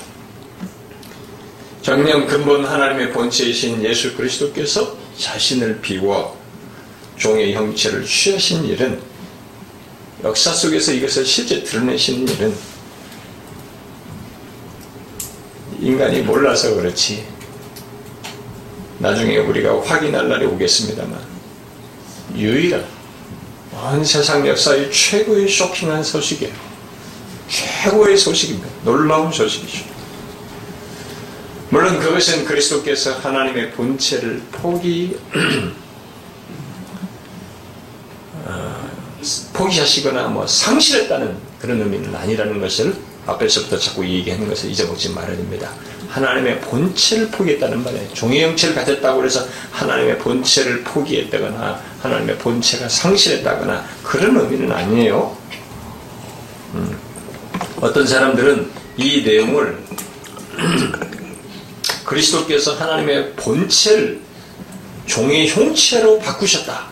정령 1.83 2.27
근본 2.27 2.65
하나님의 2.65 3.13
본체이신 3.13 3.83
예수 3.85 4.17
그리스도께서 4.17 4.97
자신을 5.19 5.81
비워 5.81 6.37
종의 7.17 7.55
형체를 7.55 8.05
취하신 8.05 8.65
일은 8.67 9.01
역사 10.23 10.53
속에서 10.53 10.93
이것을 10.93 11.25
실제 11.25 11.63
드러내시는 11.63 12.29
일은 12.29 12.55
인간이 15.81 16.23
몰라서 16.23 16.75
그렇지. 16.75 17.27
나중에 18.99 19.39
우리가 19.39 19.83
확인할 19.83 20.29
날이 20.29 20.47
오겠습니다만 20.47 21.19
유일한 22.35 22.85
온 23.73 24.05
세상 24.05 24.47
역사의 24.47 24.91
최고의 24.91 25.49
쇼킹한 25.49 26.03
소식이에요. 26.03 26.53
최고의 27.49 28.17
소식입니다. 28.17 28.69
놀라운 28.85 29.31
소식이죠. 29.31 29.85
물론 31.69 31.99
그것은 31.99 32.45
그리스도께서 32.47 33.13
하나님의 33.19 33.73
본체를 33.73 34.41
포기 34.53 35.19
어, 38.47 38.91
포기하시거나 39.53 40.29
뭐 40.29 40.47
상실했다는 40.47 41.37
그런 41.61 41.81
의미는 41.83 42.15
아니라는 42.15 42.61
것을 42.61 42.95
앞에서부터 43.27 43.79
자꾸 43.79 44.07
얘기하는 44.07 44.49
것을 44.49 44.71
잊어먹지 44.71 45.11
말아야 45.11 45.37
됩니다. 45.37 45.71
하나님의 46.09 46.61
본체를 46.61 47.31
포기했다는 47.31 47.83
말에 47.83 48.09
종의 48.15 48.43
형체를 48.45 48.75
가졌다고 48.75 49.25
해서 49.25 49.47
하나님의 49.73 50.19
본체를 50.19 50.83
포기했다거나 50.85 51.81
하나님의 52.01 52.39
본체가 52.39 52.89
상실했다거나 52.89 53.85
그런 54.03 54.37
의미는 54.37 54.73
아니에요. 54.73 55.37
음. 56.75 56.99
어떤 57.81 58.07
사람들은 58.07 58.71
이 58.97 59.23
내용을 59.23 59.85
그리스도께서 62.05 62.75
하나님의 62.77 63.33
본체를 63.33 64.23
종의 65.07 65.49
형체로 65.49 66.19
바꾸셨다. 66.19 66.87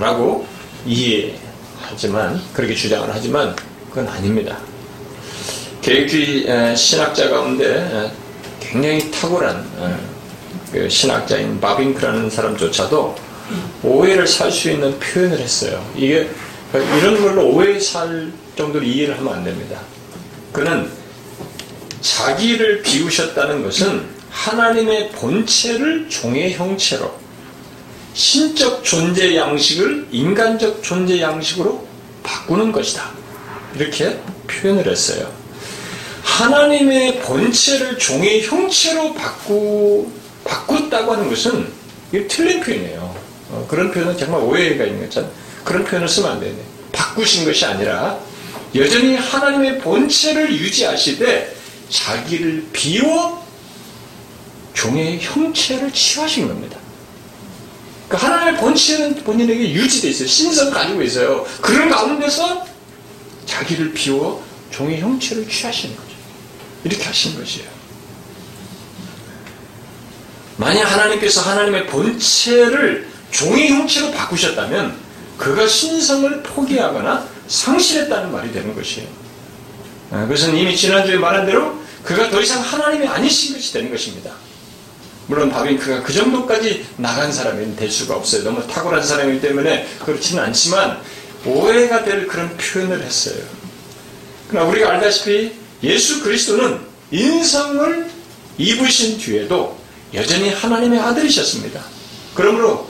라고 0.00 0.46
이해하지만, 0.84 2.40
그렇게 2.52 2.74
주장을 2.74 3.08
하지만, 3.12 3.54
그건 3.88 4.08
아닙니다. 4.08 4.58
계획주의 5.86 6.76
신학자 6.76 7.30
가운데 7.30 8.10
굉장히 8.58 9.08
탁월한 9.08 9.64
그 10.72 10.88
신학자인 10.88 11.60
바빙크라는 11.60 12.28
사람조차도 12.28 13.14
오해를 13.84 14.26
살 14.26 14.50
수 14.50 14.68
있는 14.68 14.98
표현을 14.98 15.38
했어요. 15.38 15.88
이게 15.94 16.28
이런 16.72 17.22
걸로 17.22 17.50
오해 17.50 17.78
살 17.78 18.32
정도로 18.56 18.84
이해를 18.84 19.16
하면 19.16 19.32
안 19.32 19.44
됩니다. 19.44 19.80
그는 20.52 20.90
자기를 22.00 22.82
비우셨다는 22.82 23.62
것은 23.62 24.08
하나님의 24.28 25.10
본체를 25.10 26.08
종의 26.08 26.54
형체로 26.54 27.14
신적 28.12 28.82
존재 28.82 29.36
양식을 29.36 30.08
인간적 30.10 30.82
존재 30.82 31.20
양식으로 31.20 31.86
바꾸는 32.24 32.72
것이다. 32.72 33.08
이렇게 33.76 34.18
표현을 34.48 34.88
했어요. 34.90 35.35
하나님의 36.26 37.20
본체를 37.20 37.98
종의 37.98 38.42
형체로 38.42 39.14
바꾸, 39.14 40.10
바꿨다고 40.44 41.12
하는 41.12 41.30
것은 41.30 41.72
이게 42.12 42.26
틀린 42.26 42.60
표현이에요. 42.60 43.16
어, 43.50 43.66
그런 43.70 43.92
표현은 43.92 44.18
정말 44.18 44.42
오해가 44.42 44.84
있는 44.84 45.04
거잖아요. 45.04 45.32
그런 45.64 45.84
표현을 45.84 46.08
쓰면 46.08 46.32
안 46.32 46.40
되네. 46.40 46.56
바꾸신 46.92 47.44
것이 47.44 47.64
아니라 47.64 48.18
여전히 48.74 49.14
하나님의 49.14 49.78
본체를 49.78 50.52
유지하시되 50.52 51.56
자기를 51.88 52.66
비워 52.72 53.44
종의 54.74 55.20
형체를 55.20 55.92
취하신 55.92 56.48
겁니다. 56.48 56.76
그러니까 58.08 58.26
하나님의 58.28 58.60
본체는 58.60 59.14
본인에게 59.22 59.72
유지되어 59.72 60.10
있어요. 60.10 60.28
신성 60.28 60.70
가지고 60.70 61.02
있어요. 61.02 61.46
그런 61.62 61.88
가운데서 61.88 62.66
자기를 63.46 63.92
비워 63.92 64.44
종의 64.70 65.00
형체를 65.00 65.48
취하시는 65.48 65.96
거죠. 65.96 66.05
이렇게 66.86 67.04
하신 67.04 67.38
것이에요. 67.38 67.68
만약 70.56 70.84
하나님께서 70.84 71.42
하나님의 71.42 71.86
본체를 71.86 73.08
종의 73.30 73.70
형체로 73.70 74.10
바꾸셨다면 74.12 74.96
그가 75.36 75.66
신성을 75.66 76.42
포기하거나 76.42 77.28
상실했다는 77.48 78.32
말이 78.32 78.52
되는 78.52 78.74
것이에요. 78.74 79.08
아, 80.12 80.22
그것은 80.22 80.56
이미 80.56 80.74
지난주에 80.74 81.16
말한 81.16 81.44
대로 81.46 81.78
그가 82.04 82.30
더 82.30 82.40
이상 82.40 82.62
하나님이 82.62 83.06
아니신 83.06 83.54
것이 83.54 83.72
되는 83.72 83.90
것입니다. 83.90 84.30
물론 85.26 85.50
바빙크가 85.50 86.04
그 86.04 86.12
정도까지 86.12 86.86
나간 86.96 87.32
사람이 87.32 87.74
될 87.74 87.90
수가 87.90 88.14
없어요. 88.14 88.44
너무 88.44 88.64
탁월한 88.66 89.02
사람이기 89.02 89.40
때문에 89.40 89.86
그렇지는 90.04 90.44
않지만 90.44 91.00
오해가 91.44 92.04
될 92.04 92.28
그런 92.28 92.56
표현을 92.56 93.02
했어요. 93.02 93.42
그러나 94.48 94.68
우리가 94.68 94.90
알다시피 94.92 95.65
예수 95.82 96.22
그리스도는 96.22 96.80
인성을 97.10 98.10
입으신 98.58 99.18
뒤에도 99.18 99.78
여전히 100.14 100.50
하나님의 100.50 100.98
아들이셨습니다. 100.98 101.82
그러므로 102.34 102.88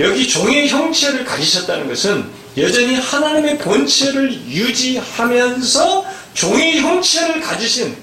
여기 0.00 0.26
종의 0.28 0.68
형체를 0.68 1.24
가지셨다는 1.24 1.88
것은 1.88 2.28
여전히 2.56 2.94
하나님의 2.94 3.58
본체를 3.58 4.32
유지하면서 4.48 6.06
종의 6.34 6.80
형체를 6.80 7.40
가지신 7.40 7.96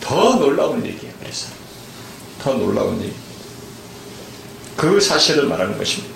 더 0.00 0.34
놀라운 0.36 0.84
얘기예요. 0.84 1.14
그래서 1.20 1.48
더 2.42 2.54
놀라운 2.54 3.00
얘기. 3.02 3.12
그 4.76 5.00
사실을 5.00 5.46
말하는 5.46 5.78
것입니다. 5.78 6.11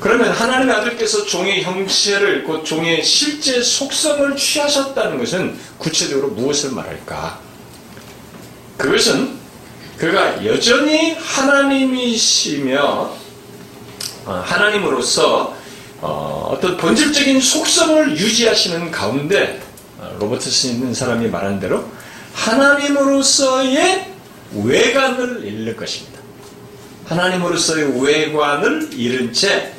그러면 0.00 0.30
하나님의 0.30 0.76
아들께서 0.76 1.24
종의 1.24 1.62
형체를 1.62 2.44
곧 2.44 2.64
종의 2.64 3.02
실제 3.02 3.62
속성을 3.62 4.36
취하셨다는 4.36 5.18
것은 5.18 5.58
구체적으로 5.78 6.28
무엇을 6.28 6.72
말할까? 6.72 7.40
그것은 8.76 9.36
그가 9.96 10.44
여전히 10.44 11.14
하나님이시며 11.14 13.16
어, 14.26 14.42
하나님으로서 14.44 15.56
어, 16.02 16.50
어떤 16.52 16.76
본질적인 16.76 17.40
속성을 17.40 18.18
유지하시는 18.18 18.90
가운데 18.90 19.62
어, 19.98 20.14
로버트 20.20 20.50
스있는 20.50 20.92
사람이 20.92 21.28
말한 21.28 21.58
대로 21.58 21.88
하나님으로서의 22.34 24.12
외관을 24.52 25.44
잃는 25.44 25.76
것입니다. 25.76 26.20
하나님으로서의 27.06 28.02
외관을 28.02 28.90
잃은 28.92 29.32
채 29.32 29.72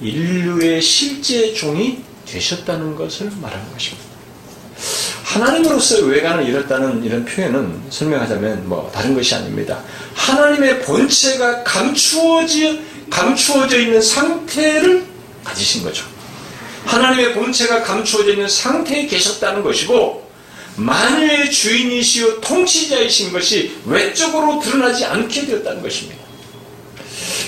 인류의 0.00 0.82
실제 0.82 1.52
종이 1.54 2.02
되셨다는 2.26 2.96
것을 2.96 3.30
말하는 3.40 3.72
것입니다. 3.72 4.04
하나님으로서의 5.24 6.08
외관을 6.10 6.48
잃었다는 6.48 7.04
이런 7.04 7.24
표현은 7.24 7.82
설명하자면 7.90 8.68
뭐 8.68 8.90
다른 8.94 9.14
것이 9.14 9.34
아닙니다. 9.34 9.82
하나님의 10.14 10.82
본체가 10.82 11.62
감추어지, 11.64 12.80
감추어져 13.10 13.78
있는 13.78 14.00
상태를 14.00 15.04
가지신 15.44 15.82
거죠. 15.82 16.04
하나님의 16.84 17.34
본체가 17.34 17.82
감추어져 17.82 18.32
있는 18.32 18.48
상태에 18.48 19.06
계셨다는 19.06 19.62
것이고, 19.62 20.26
만유의 20.76 21.50
주인이시요 21.50 22.40
통치자이신 22.40 23.32
것이 23.32 23.76
외적으로 23.86 24.60
드러나지 24.60 25.04
않게 25.04 25.46
되었다는 25.46 25.82
것입니다. 25.82 26.22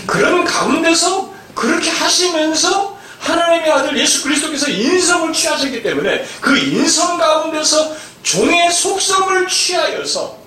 그런 0.06 0.44
가운데서 0.44 1.27
그렇게 1.58 1.90
하시면서 1.90 2.96
하나님의 3.18 3.68
아들 3.72 3.98
예수 3.98 4.22
그리스도께서 4.22 4.70
인성을 4.70 5.32
취하셨기 5.32 5.82
때문에 5.82 6.24
그 6.40 6.56
인성 6.56 7.18
가운데서 7.18 7.96
종의 8.22 8.72
속성을 8.72 9.48
취하여서 9.48 10.38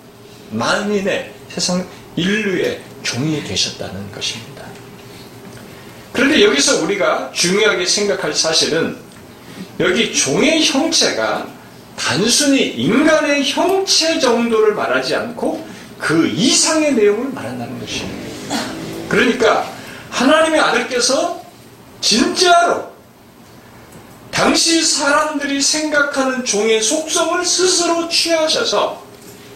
만인의 0.51 1.33
세상 1.49 1.85
인류의 2.15 2.79
종이 3.03 3.43
되셨다는 3.43 4.09
것입니다. 4.13 4.63
그런데 6.13 6.45
여기서 6.45 6.81
우리가 6.83 7.31
중요하게 7.33 7.85
생각할 7.85 8.33
사실은 8.33 8.97
여기 9.81 10.13
종의 10.13 10.63
형체가 10.63 11.45
단순히 11.97 12.67
인간의 12.67 13.43
형체 13.49 14.17
정도를 14.17 14.75
말하지 14.75 15.15
않고 15.15 15.67
그 15.99 16.25
이상의 16.29 16.93
내용을 16.93 17.31
말한다는 17.31 17.79
것입니다. 17.81 18.31
그러니까 19.09 19.80
하나님의 20.21 20.59
아들께서 20.59 21.41
진짜로 21.99 22.91
당시 24.31 24.83
사람들이 24.83 25.61
생각하는 25.61 26.45
종의 26.45 26.81
속성을 26.81 27.45
스스로 27.45 28.07
취하셔서 28.07 29.03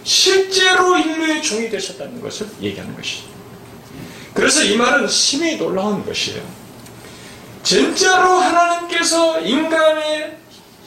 실제로 0.03 0.97
인류의 0.97 1.41
종이 1.41 1.69
되셨다는 1.69 2.21
것을 2.21 2.47
얘기하는 2.61 2.95
것이죠. 2.95 3.23
그래서 4.33 4.63
이 4.63 4.75
말은 4.75 5.07
심히 5.07 5.57
놀라운 5.57 6.05
것이에요. 6.05 6.43
진짜로 7.63 8.37
하나님께서 8.37 9.39
인간의 9.39 10.37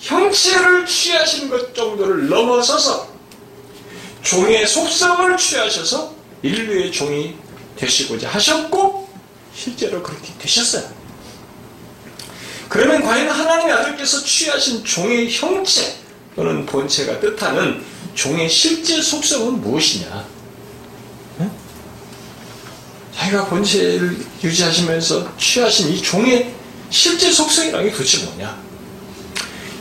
형체를 0.01 0.87
취하신 0.87 1.51
것 1.51 1.75
정도를 1.75 2.29
넘어서서 2.29 3.09
종의 4.23 4.67
속성을 4.67 5.37
취하셔서 5.37 6.15
인류의 6.43 6.93
종이 6.93 7.37
되시고자 7.77 8.29
하셨고 8.29 9.08
실제로 9.59 10.01
그렇게 10.03 10.33
되셨어요. 10.39 10.89
그러면 12.69 13.03
과연 13.03 13.29
하나님의 13.29 13.73
아들께서 13.75 14.23
취하신 14.23 14.85
종의 14.85 15.31
형체 15.31 15.97
또는 16.37 16.65
본체가 16.65 17.19
뜻하는 17.19 17.83
종의 18.15 18.49
실제 18.49 19.03
속성은 19.03 19.61
무엇이냐? 19.61 20.25
응? 21.41 21.51
자기가 23.17 23.47
본체를 23.47 24.19
유지하시면서 24.45 25.37
취하신 25.37 25.89
이 25.89 26.03
종의 26.03 26.55
실제 26.91 27.33
속성이라는 27.33 27.91
게 27.91 27.93
도대체 27.93 28.25
뭐냐? 28.27 28.69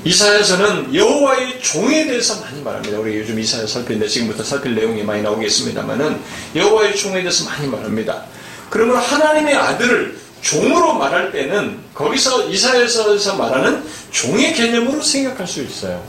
이사야서는 0.06 0.96
여호와의 0.96 1.62
종에 1.62 2.08
대해서 2.08 2.40
많이 2.40 2.62
말합니다. 2.62 2.98
우리 2.98 3.18
요즘 3.18 3.38
이사야 3.38 3.68
살피는데 3.68 4.08
지금부터 4.08 4.44
살필 4.44 4.74
내용이 4.74 5.04
많이 5.04 5.22
나오겠습니다만은 5.22 6.20
여호와의 6.56 6.96
종에 6.96 7.22
대해서 7.22 7.44
많이 7.46 7.68
말합니다. 7.68 8.26
그러면 8.70 8.98
하나님의 8.98 9.56
아들을 9.56 10.18
종으로 10.42 10.94
말할 10.94 11.32
때는 11.32 11.80
거기서 11.94 12.50
이사야서에서 12.50 13.36
말하는 13.36 13.84
종의 14.12 14.54
개념으로 14.54 15.02
생각할 15.02 15.48
수 15.48 15.62
있어요. 15.62 16.04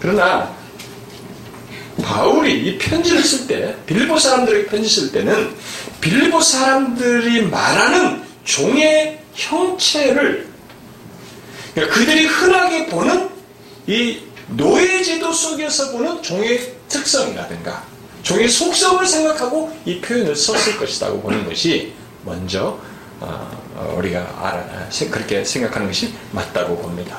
그러나 0.00 0.54
바울이 2.02 2.66
이 2.66 2.78
편지를 2.78 3.22
쓸 3.22 3.46
때, 3.46 3.76
빌보 3.86 4.18
사람들에게 4.18 4.66
편지 4.66 4.88
쓸 4.88 5.12
때는 5.12 5.54
빌보 6.00 6.40
사람들이 6.40 7.42
말하는 7.42 8.22
종의 8.44 9.20
형체를 9.34 10.48
그러니까 11.74 11.94
그들이 11.94 12.26
흔하게 12.26 12.86
보는 12.86 13.28
이 13.86 14.18
노예제도 14.48 15.32
속에서 15.32 15.92
보는 15.92 16.22
종의 16.22 16.72
특성이라든가 16.88 17.84
종의 18.22 18.48
속성을 18.48 19.04
생각하고 19.06 19.76
이 19.84 20.00
표현을 20.00 20.36
썼을 20.36 20.76
것이라고 20.78 21.20
보는 21.20 21.46
것이 21.46 21.92
먼저 22.24 22.78
어, 23.20 23.50
어, 23.76 23.94
우리가 23.98 24.20
알아, 24.20 24.88
그렇게 25.10 25.44
생각하는 25.44 25.86
것이 25.86 26.12
맞다고 26.32 26.76
봅니다. 26.78 27.18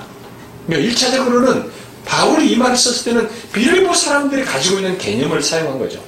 그러니까 0.68 0.92
1차적으로는 0.94 1.70
바울이 2.06 2.52
이 2.52 2.56
말을 2.56 2.76
썼을 2.76 3.04
때는 3.04 3.30
빌보 3.54 3.94
사람들이 3.94 4.44
가지고 4.44 4.78
있는 4.78 4.98
개념을 4.98 5.42
사용한 5.42 5.80
거죠. 5.80 6.04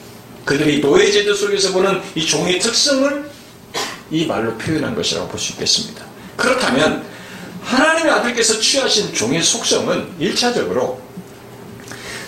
그들이 0.45 0.79
노예제도 0.79 1.33
속에서 1.33 1.71
보는 1.71 2.01
이 2.15 2.25
종의 2.25 2.59
특성을 2.59 3.29
이 4.11 4.25
말로 4.25 4.57
표현한 4.57 4.95
것이라고 4.95 5.27
볼 5.27 5.39
수 5.39 5.53
있겠습니다. 5.53 6.03
그렇다면 6.35 7.05
하나님의 7.63 8.11
아들께서 8.11 8.59
취하신 8.59 9.13
종의 9.13 9.41
속성은 9.41 10.17
1차적으로 10.19 10.97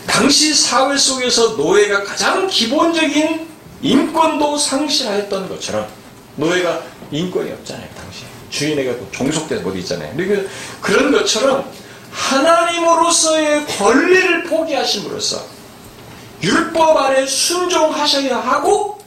당시 0.07 0.53
사회 0.53 0.97
속에서 0.97 1.55
노예가 1.55 2.03
가장 2.03 2.47
기본적인 2.47 3.47
인권도 3.81 4.57
상실하였던 4.57 5.49
것처럼 5.49 5.87
노예가 6.35 6.81
인권이 7.11 7.51
없잖아요, 7.51 7.87
당시. 7.95 8.23
주인에게 8.49 8.97
종속돼서 9.11 9.67
어디 9.67 9.79
있잖아요. 9.79 10.13
그러니까 10.15 10.49
그런 10.81 11.11
것처럼 11.11 11.69
하나님으로서의 12.11 13.65
권리를 13.65 14.43
포기하심으로써 14.45 15.45
율법 16.41 16.97
아래 16.97 17.25
순종하셔야 17.25 18.37
하고 18.37 18.99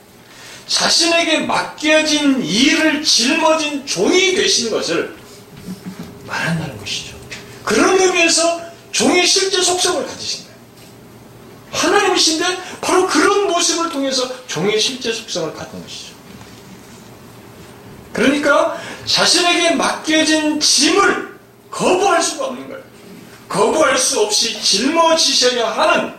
자신에게 0.67 1.41
맡겨진 1.41 2.45
일을 2.45 3.03
짊어진 3.03 3.87
종이 3.87 4.35
되신 4.35 4.71
것을 4.71 5.17
말한다는 6.27 6.79
것이죠. 6.79 7.17
그런 7.65 7.99
의미에서 7.99 8.61
종의 8.93 9.27
실제 9.27 9.63
속성을 9.63 10.07
가지신 10.07 10.48
하나님이신데 12.19 12.45
바로 12.81 13.07
그런 13.07 13.47
모습을 13.47 13.91
통해서 13.91 14.29
종의 14.47 14.81
실제 14.81 15.13
속성을 15.13 15.55
갖는 15.55 15.83
것이죠. 15.83 16.15
그러니까 18.13 18.77
자신에게 19.07 19.77
맡겨진 19.77 20.61
짐을 20.61 21.39
거부할 21.71 22.23
수가 22.23 22.47
없는 22.47 22.69
거예요. 22.69 22.83
거부할 23.49 23.97
수 23.97 24.21
없이 24.21 24.61
짊어지셔야 24.61 25.71
하는 25.71 26.13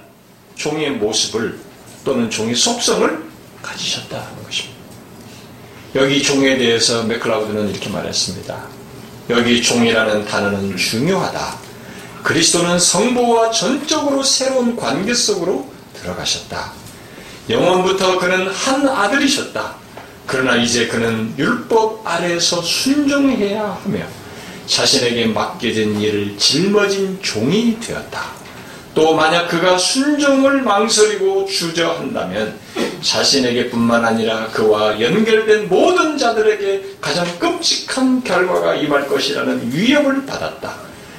종의 0.56 0.92
모습을 0.92 1.60
또는 2.04 2.30
종의 2.30 2.56
속성을 2.56 3.30
가지셨다는 3.62 4.44
것입니다. 4.44 4.80
여기 5.96 6.24
종에 6.24 6.58
대해서 6.58 7.04
맥클라우드는 7.04 7.70
이렇게 7.70 7.90
말했습니다. 7.90 8.68
여기 9.32 9.62
종이라는 9.62 10.26
단어는 10.26 10.78
중요하다. 10.78 11.58
그리스도는 12.24 12.80
성부와 12.80 13.52
전적으로 13.52 14.24
새로운 14.24 14.76
관계 14.76 15.14
속으로 15.14 15.69
들어가셨다. 16.02 16.72
영원부터 17.50 18.20
그는 18.20 18.48
한 18.48 18.88
아들이셨다. 18.88 19.76
그러나 20.28 20.56
이제 20.56 20.88
그는 20.88 21.34
율법 21.38 22.06
아래에서 22.06 22.62
순종해야 22.62 23.80
하며 23.84 24.06
자신에게 24.68 25.26
맡겨진 25.28 26.00
일을 26.00 26.38
짊어진 26.38 27.20
종이 27.22 27.80
되었다. 27.80 28.40
또 28.94 29.16
만약 29.16 29.48
그가 29.48 29.78
순종을 29.78 30.62
망설이고 30.62 31.46
주저한다면 31.46 32.60
자신에게뿐만 33.02 34.06
아니라 34.06 34.48
그와 34.48 35.00
연결된 35.00 35.70
모든 35.70 36.18
자들에게 36.18 36.98
가장 37.02 37.26
끔찍한 37.40 38.24
결과가 38.24 38.76
임할 38.76 39.08
것이라는 39.08 39.72
위협을 39.74 40.26
받았다. 40.26 40.76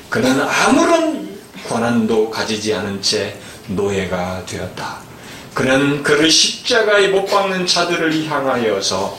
그는 0.08 0.40
아무런 0.40 1.28
권한도 1.68 2.30
가지지 2.30 2.74
않은 2.74 3.00
채 3.00 3.36
노예가 3.74 4.44
되었다. 4.46 4.98
그는 5.54 6.02
그를 6.02 6.30
십자가에 6.30 7.08
못 7.08 7.26
박는 7.26 7.66
자들을 7.66 8.26
향하여서 8.26 9.18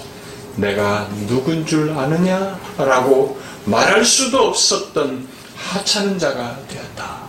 내가 0.56 1.10
누군 1.28 1.66
줄 1.66 1.92
아느냐? 1.92 2.60
라고 2.78 3.40
말할 3.66 4.04
수도 4.04 4.48
없었던 4.48 5.28
하찮은 5.56 6.18
자가 6.18 6.58
되었다. 6.68 7.22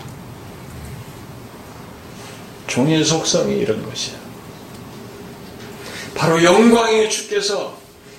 종의 2.67 3.05
속성이 3.05 3.59
이런 3.59 3.85
것이야. 3.85 4.15
바로 6.15 6.43
영광의 6.43 7.11
주께서 7.11 7.77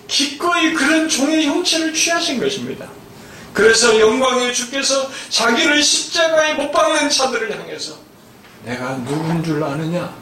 기꺼이 0.08 0.74
그런 0.74 1.10
종의 1.10 1.46
형체를 1.46 1.94
취하신 1.94 2.40
것입니다. 2.40 2.88
그래서 3.54 4.00
영광의 4.00 4.54
주께서 4.54 5.10
자기를 5.30 5.82
십자가에 5.82 6.56
못 6.56 6.72
박는 6.72 7.10
자들을 7.10 7.60
향해서 7.60 7.96
내가 8.64 8.98
누군 9.04 9.44
줄 9.44 9.64
아느냐? 9.64 10.16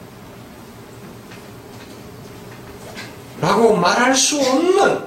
라고 3.40 3.76
말할 3.76 4.14
수 4.14 4.40
없는 4.40 5.06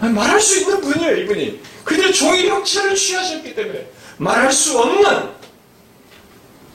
말할 0.00 0.40
수 0.40 0.60
있는 0.60 0.80
분이에요 0.80 1.16
이분이 1.18 1.62
그들 1.84 2.12
종의 2.12 2.48
형체를 2.48 2.94
취하셨기 2.94 3.54
때문에 3.54 3.88
말할 4.18 4.52
수 4.52 4.78
없는 4.78 5.30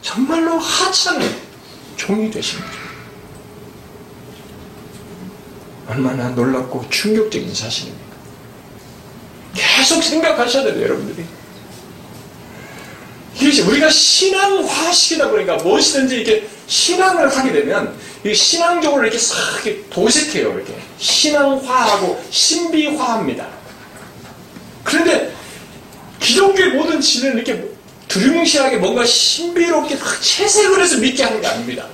정말로 0.01 0.57
하찮은 0.57 1.29
종이 1.95 2.31
거죠. 2.31 2.57
얼마나 5.87 6.29
놀랍고 6.29 6.87
충격적인 6.89 7.53
사실입니까? 7.53 8.15
계속 9.55 10.01
생각하셔야 10.03 10.63
돼요, 10.63 10.81
여러분들이. 10.83 11.25
이것이 13.39 13.61
우리가 13.61 13.89
신앙화시키다 13.89 15.29
보니까 15.29 15.55
무엇이든지 15.57 16.15
이렇게 16.15 16.47
신앙을 16.67 17.29
하게 17.35 17.51
되면 17.53 17.97
이 18.25 18.33
신앙적으로 18.33 19.03
이렇게 19.03 19.17
싹 19.17 19.35
도색해요, 19.89 20.53
이렇게. 20.53 20.75
신앙화하고 20.97 22.21
신비화합니다. 22.29 23.47
그런데 24.83 25.33
기독교의 26.19 26.71
모든 26.71 26.99
진은 26.99 27.35
이렇게 27.35 27.63
두루뭉실하게 28.09 28.77
뭔가 28.77 29.05
신비롭게 29.05 29.95
막 29.95 30.21
채색을 30.21 30.81
해서 30.81 30.97
믿게 30.97 31.23
하는 31.23 31.39
게 31.39 31.47
아닙니다. 31.47 31.85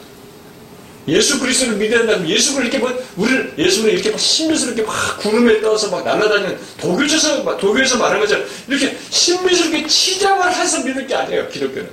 예수 1.08 1.40
그리스도를 1.40 1.78
믿어야 1.78 2.00
한다면 2.00 2.28
예수를 2.28 2.64
이렇게 2.64 2.80
뭐 2.80 2.92
우리를 3.16 3.54
예수를 3.58 3.94
이렇게 3.94 4.10
막 4.10 4.20
신비스럽게 4.20 4.82
막 4.82 5.18
구름에 5.20 5.62
떠서 5.62 5.90
막 5.90 6.04
날아다니는 6.04 6.60
도교에서 6.80 7.58
도교에서 7.58 7.98
말하는 7.98 8.22
것처럼 8.22 8.46
이렇게 8.68 8.98
신비스럽게 9.10 9.88
치장을 9.88 10.52
해서 10.52 10.84
믿는 10.84 11.06
게 11.06 11.16
아니에요 11.16 11.48
기독교는 11.50 11.90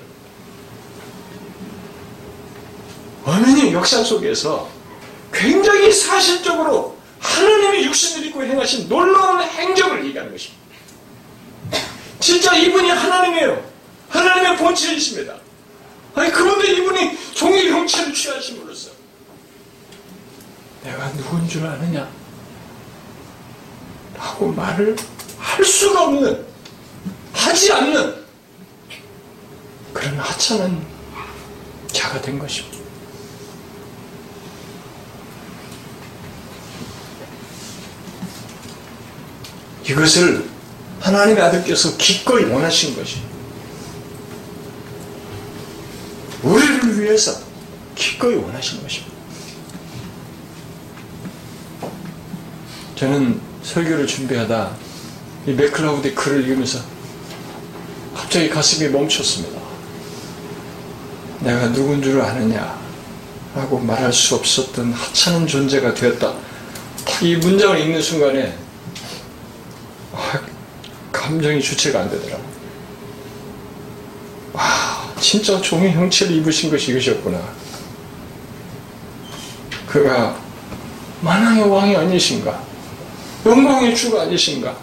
어머니 3.25 3.72
역사 3.72 4.03
속에서 4.03 4.68
굉장히 5.33 5.92
사실적으로 5.92 6.96
하나님의 7.18 7.85
육신을 7.87 8.27
입고 8.27 8.42
행하신 8.42 8.88
놀라운 8.88 9.42
행적을 9.42 10.05
얘기하는 10.07 10.33
것입니다. 10.33 10.62
진짜 12.18 12.57
이분이 12.57 12.88
하나님이에요. 12.90 13.72
하나님의 14.09 14.57
본체이십니다. 14.59 15.35
아니 16.14 16.31
그런데 16.31 16.72
이분이 16.72 17.18
종의 17.35 17.70
형체를 17.70 18.12
취하심으로써 18.12 18.91
내가 20.85 21.12
누군 21.12 21.49
줄 21.49 21.64
아느냐? 21.66 22.11
라고 24.16 24.53
말을 24.53 24.97
할 25.38 25.64
수가 25.64 26.05
없는, 26.05 26.45
하지 27.33 27.73
않는 27.73 28.25
그런 29.92 30.18
하찮은 30.18 30.85
자가 31.92 32.21
된 32.21 32.38
것입니다. 32.38 32.79
이것을 39.85 40.49
하나님의 41.01 41.42
아들께서 41.42 41.97
기꺼이 41.97 42.45
원하신 42.45 42.95
것입니다. 42.97 43.33
우리를 46.42 47.01
위해서 47.01 47.40
기꺼이 47.95 48.37
원하신 48.37 48.83
것입니다. 48.83 49.12
저는 53.02 53.40
설교를 53.64 54.06
준비하다 54.06 54.76
이 55.48 55.50
맥클라우드의 55.54 56.14
글을 56.14 56.42
읽으면서 56.42 56.78
갑자기 58.14 58.48
가슴이 58.48 58.90
멈췄습니다. 58.90 59.60
내가 61.40 61.72
누군 61.72 62.00
줄 62.00 62.20
아느냐? 62.20 62.80
라고 63.56 63.80
말할 63.80 64.12
수 64.12 64.36
없었던 64.36 64.92
하찮은 64.92 65.48
존재가 65.48 65.94
되었다. 65.94 66.32
이 67.22 67.34
문장을 67.34 67.76
읽는 67.80 68.00
순간에 68.00 68.56
아, 70.12 70.40
감정이 71.10 71.60
주체가 71.60 72.02
안 72.02 72.08
되더라고요. 72.08 72.52
와, 74.52 75.12
진짜 75.20 75.60
종의 75.60 75.90
형체를 75.90 76.36
입으신 76.36 76.70
것이 76.70 76.92
이것이었구나. 76.92 77.42
그가 79.88 80.38
만왕의 81.20 81.68
왕이 81.68 81.96
아니신가? 81.96 82.70
영광의 83.44 83.96
주가 83.96 84.22
아니신가? 84.22 84.76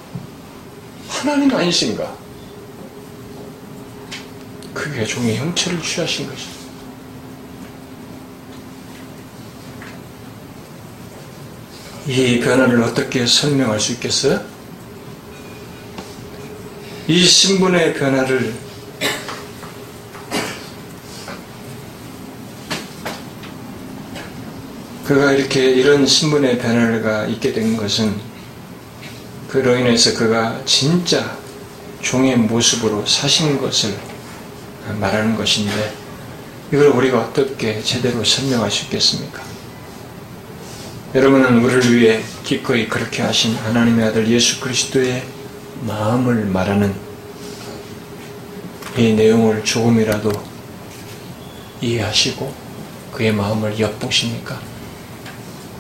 하나님 1.08 1.54
아니신가? 1.54 2.17
그게 4.74 5.06
종의 5.06 5.38
형체를 5.38 5.82
취하신 5.82 6.28
것이다. 6.28 6.60
이 12.08 12.39
변화를 12.39 12.82
어떻게 12.84 13.26
설명할 13.26 13.80
수 13.80 13.93
있겠어요? 13.93 14.43
이 17.08 17.26
신분의 17.26 17.93
변화를 17.93 18.54
그가 25.06 25.32
이렇게 25.32 25.72
이런 25.72 26.06
신분의 26.06 26.60
변화가 26.60 27.26
있게 27.28 27.54
된 27.54 27.78
것은 27.78 28.29
그로 29.50 29.76
인해서 29.76 30.14
그가 30.14 30.62
진짜 30.64 31.36
종의 32.02 32.38
모습으로 32.38 33.04
사신 33.06 33.60
것을 33.60 33.98
말하는 35.00 35.36
것인데 35.36 35.92
이걸 36.72 36.88
우리가 36.90 37.20
어떻게 37.20 37.82
제대로 37.82 38.24
설명할 38.24 38.70
수 38.70 38.84
있겠습니까? 38.84 39.42
여러분은 41.16 41.64
우리를 41.64 41.98
위해 41.98 42.22
기꺼이 42.44 42.88
그렇게 42.88 43.24
하신 43.24 43.56
하나님의 43.56 44.10
아들 44.10 44.28
예수 44.28 44.60
그리스도의 44.60 45.24
마음을 45.82 46.46
말하는 46.46 46.94
이 48.98 49.14
내용을 49.14 49.64
조금이라도 49.64 50.32
이해하시고 51.82 52.54
그의 53.14 53.34
마음을 53.34 53.80
엿보십니까? 53.80 54.62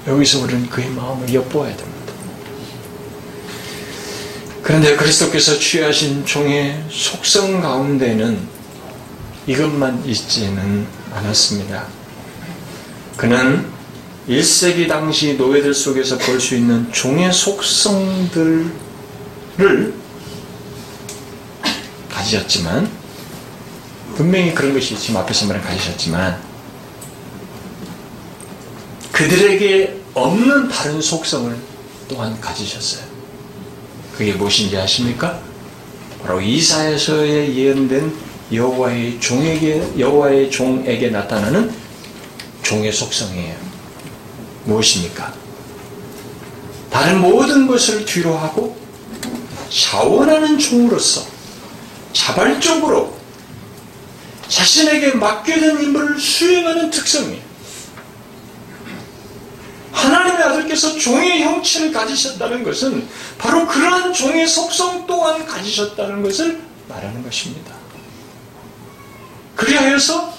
여기서 0.07 0.39
우리는 0.39 0.67
그의 0.69 0.89
마음을 0.89 1.31
엿보아야 1.31 1.75
됩니다. 1.77 1.98
그런데 4.63 4.95
그리스도께서 4.95 5.57
취하신 5.57 6.25
종의 6.25 6.83
속성 6.89 7.61
가운데는 7.61 8.39
이것만 9.47 10.05
있지는 10.05 10.85
않았습니다. 11.11 11.87
그는 13.17 13.65
1세기 14.27 14.87
당시 14.87 15.35
노예들 15.35 15.73
속에서 15.73 16.17
볼 16.17 16.39
수 16.39 16.55
있는 16.55 16.91
종의 16.91 17.33
속성들을 17.33 18.71
가지셨지만 22.09 22.89
분명히 24.15 24.53
그런 24.53 24.73
것이 24.73 24.95
지금 24.97 25.17
앞에서 25.17 25.47
말한 25.47 25.63
가지셨지만 25.63 26.39
그들에게 29.11 29.99
없는 30.13 30.69
다른 30.69 31.01
속성을 31.01 31.57
또한 32.07 32.39
가지셨어요. 32.39 33.08
그게 34.19 34.33
무엇인지 34.33 34.75
아십니까? 34.77 35.39
바로 36.21 36.41
이사에서의 36.41 37.55
예언된 37.55 38.13
여호와의 38.51 39.17
종에게 39.21 39.93
여호와의 39.97 40.51
종에게 40.51 41.09
나타나는 41.09 41.73
종의 42.61 42.91
속성이에요. 42.91 43.55
무엇입니까? 44.65 45.33
다른 46.89 47.21
모든 47.21 47.65
것을 47.65 48.03
뒤로 48.03 48.37
하고 48.37 48.77
자원하는 49.69 50.59
종으로서 50.59 51.25
자발적으로 52.11 53.17
자신에게 54.49 55.13
맡겨진 55.13 55.81
임무를 55.81 56.19
수행하는 56.19 56.89
특성이에요. 56.89 57.48
하나님의 60.29 60.43
아들께서 60.43 60.97
종의 60.97 61.43
형체를 61.43 61.91
가지셨다는 61.91 62.63
것은 62.63 63.07
바로 63.37 63.67
그러한 63.67 64.13
종의 64.13 64.47
속성 64.47 65.05
또한 65.07 65.45
가지셨다는 65.45 66.21
것을 66.23 66.61
말하는 66.87 67.23
것입니다. 67.23 67.73
그리하여서 69.55 70.33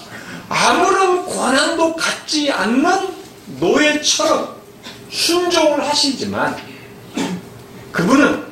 아무런 0.49 1.25
권한도 1.25 1.95
갖지 1.95 2.51
않는 2.51 3.09
노예처럼 3.59 4.55
순종을 5.09 5.87
하시지만 5.87 6.57
그분은 7.91 8.45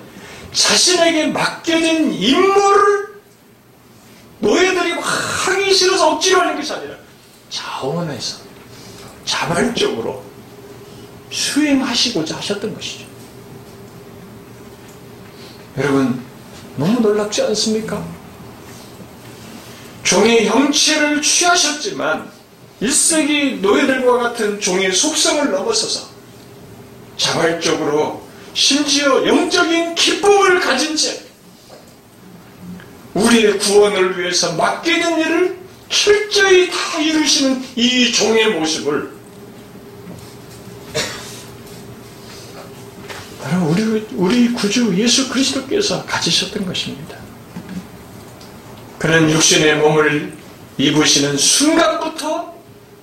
자신에게 0.53 1.27
맡겨진 1.27 2.13
임무를 2.13 3.09
노예들이 4.39 4.91
하기 4.91 5.73
싫어서 5.73 6.11
억지로 6.11 6.41
하는 6.41 6.55
것이 6.55 6.71
아니라 6.73 6.95
자원해서 7.49 8.37
자발적으로 9.25 10.28
수행하시고자 11.29 12.37
하셨던 12.37 12.73
것이죠. 12.75 13.05
여러분 15.77 16.21
너무 16.75 16.99
놀랍지 16.99 17.41
않습니까? 17.43 18.03
종의 20.03 20.47
형체를 20.47 21.21
취하셨지만 21.21 22.31
1세기 22.81 23.59
노예들과 23.59 24.17
같은 24.17 24.59
종의 24.59 24.91
속성을 24.91 25.51
넘어서서 25.51 26.07
자발적으로 27.17 28.23
심지어 28.53 29.25
영적인 29.27 29.95
기쁨을 29.95 30.59
가진 30.59 30.95
채 30.95 31.21
우리의 33.13 33.59
구원을 33.59 34.17
위해서 34.17 34.53
맡기는 34.53 35.19
일을 35.19 35.59
철저히 35.89 36.69
다 36.69 36.99
이루시는 36.99 37.63
이 37.75 38.11
종의 38.11 38.51
모습을 38.53 39.18
바로 43.49 43.65
우리, 43.65 44.05
우리 44.13 44.53
구주 44.53 44.95
예수 44.95 45.27
그리스도께서 45.29 46.05
가지셨던 46.05 46.67
것입니다. 46.67 47.17
그는 48.99 49.31
육신의 49.31 49.77
몸을 49.77 50.33
입으시는 50.77 51.35
순간부터 51.35 52.53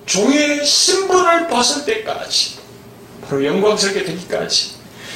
종의 0.05 0.65
신분을 0.65 1.47
벗을 1.49 1.83
때까지 1.83 2.59
바로 3.27 3.43
영광스럽게 3.43 4.05
되기까지 4.05 4.71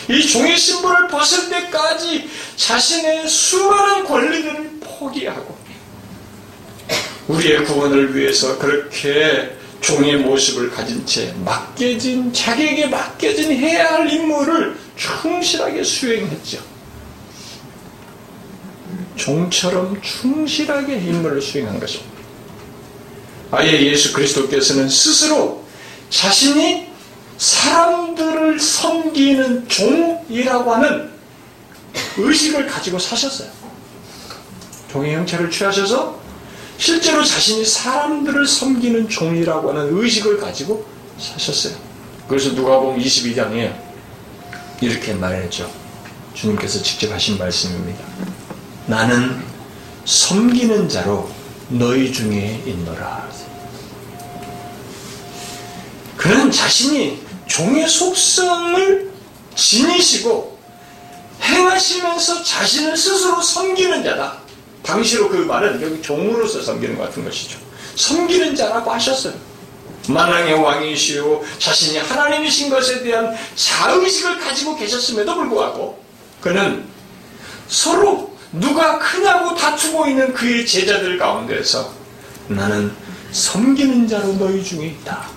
이 0.09 0.27
종의 0.27 0.57
신분을 0.57 1.07
벗을 1.07 1.49
때까지 1.49 2.29
자신의 2.57 3.29
수많은 3.29 4.03
권리들을 4.03 4.79
포기하고 4.81 5.57
우리의 7.29 7.63
구원을 7.63 8.13
위해서 8.15 8.57
그렇게 8.57 9.55
종의 9.81 10.17
모습을 10.17 10.69
가진 10.69 11.05
채 11.05 11.33
맡겨진 11.43 12.31
자기에게 12.31 12.87
맡겨진 12.87 13.51
해야 13.51 13.93
할 13.93 14.09
임무를 14.09 14.77
충실하게 14.95 15.83
수행했죠. 15.83 16.59
종처럼 19.15 19.99
충실하게 20.01 20.97
임무를 20.97 21.41
수행한 21.41 21.79
것입니다. 21.79 22.11
아예 23.51 23.81
예수 23.81 24.13
그리스도께서는 24.13 24.87
스스로 24.87 25.63
자신이 26.09 26.87
사람들을 27.37 28.59
섬기는 28.59 29.67
종이라고 29.67 30.73
하는 30.73 31.09
의식을 32.17 32.67
가지고 32.67 32.99
사셨어요. 32.99 33.49
종의 34.91 35.15
형체를 35.15 35.49
취하셔서 35.49 36.20
실제로 36.81 37.23
자신이 37.23 37.63
사람들을 37.63 38.47
섬기는 38.47 39.07
종이라고 39.07 39.69
하는 39.69 39.95
의식을 39.95 40.39
가지고 40.39 40.83
사셨어요. 41.19 41.75
그래서 42.27 42.49
누가복음 42.53 42.99
22장에 42.99 43.71
이렇게 44.81 45.13
말했죠. 45.13 45.71
주님께서 46.33 46.81
직접 46.81 47.11
하신 47.11 47.37
말씀입니다. 47.37 48.03
나는 48.87 49.43
섬기는 50.05 50.89
자로 50.89 51.29
너희 51.69 52.11
중에 52.11 52.63
있노라. 52.65 53.29
그는 56.17 56.49
자신이 56.49 57.21
종의 57.45 57.87
속성을 57.87 59.11
지니시고 59.53 60.57
행하시면서 61.43 62.41
자신을 62.41 62.97
스스로 62.97 63.39
섬기는 63.39 64.03
자다. 64.03 64.40
당시로 64.83 65.29
그 65.29 65.37
말은 65.37 65.81
여기 65.81 66.01
종으로서 66.01 66.61
섬기는 66.61 66.97
것 66.97 67.03
같은 67.05 67.23
것이죠. 67.23 67.59
섬기는 67.95 68.55
자라고 68.55 68.91
하셨어요. 68.91 69.33
만왕의 70.07 70.55
왕이시오 70.55 71.43
자신이 71.59 71.99
하나님이신 71.99 72.69
것에 72.69 73.03
대한 73.03 73.35
자의식을 73.55 74.39
가지고 74.39 74.75
계셨음에도 74.75 75.35
불구하고 75.35 76.03
그는 76.41 76.85
서로 77.67 78.35
누가 78.51 78.97
크냐고 78.99 79.55
다투고 79.55 80.07
있는 80.07 80.33
그의 80.33 80.65
제자들 80.65 81.17
가운데서 81.17 81.93
나는 82.47 82.93
섬기는 83.31 84.07
자로 84.07 84.33
너희 84.33 84.63
중에 84.63 84.87
있다. 84.87 85.29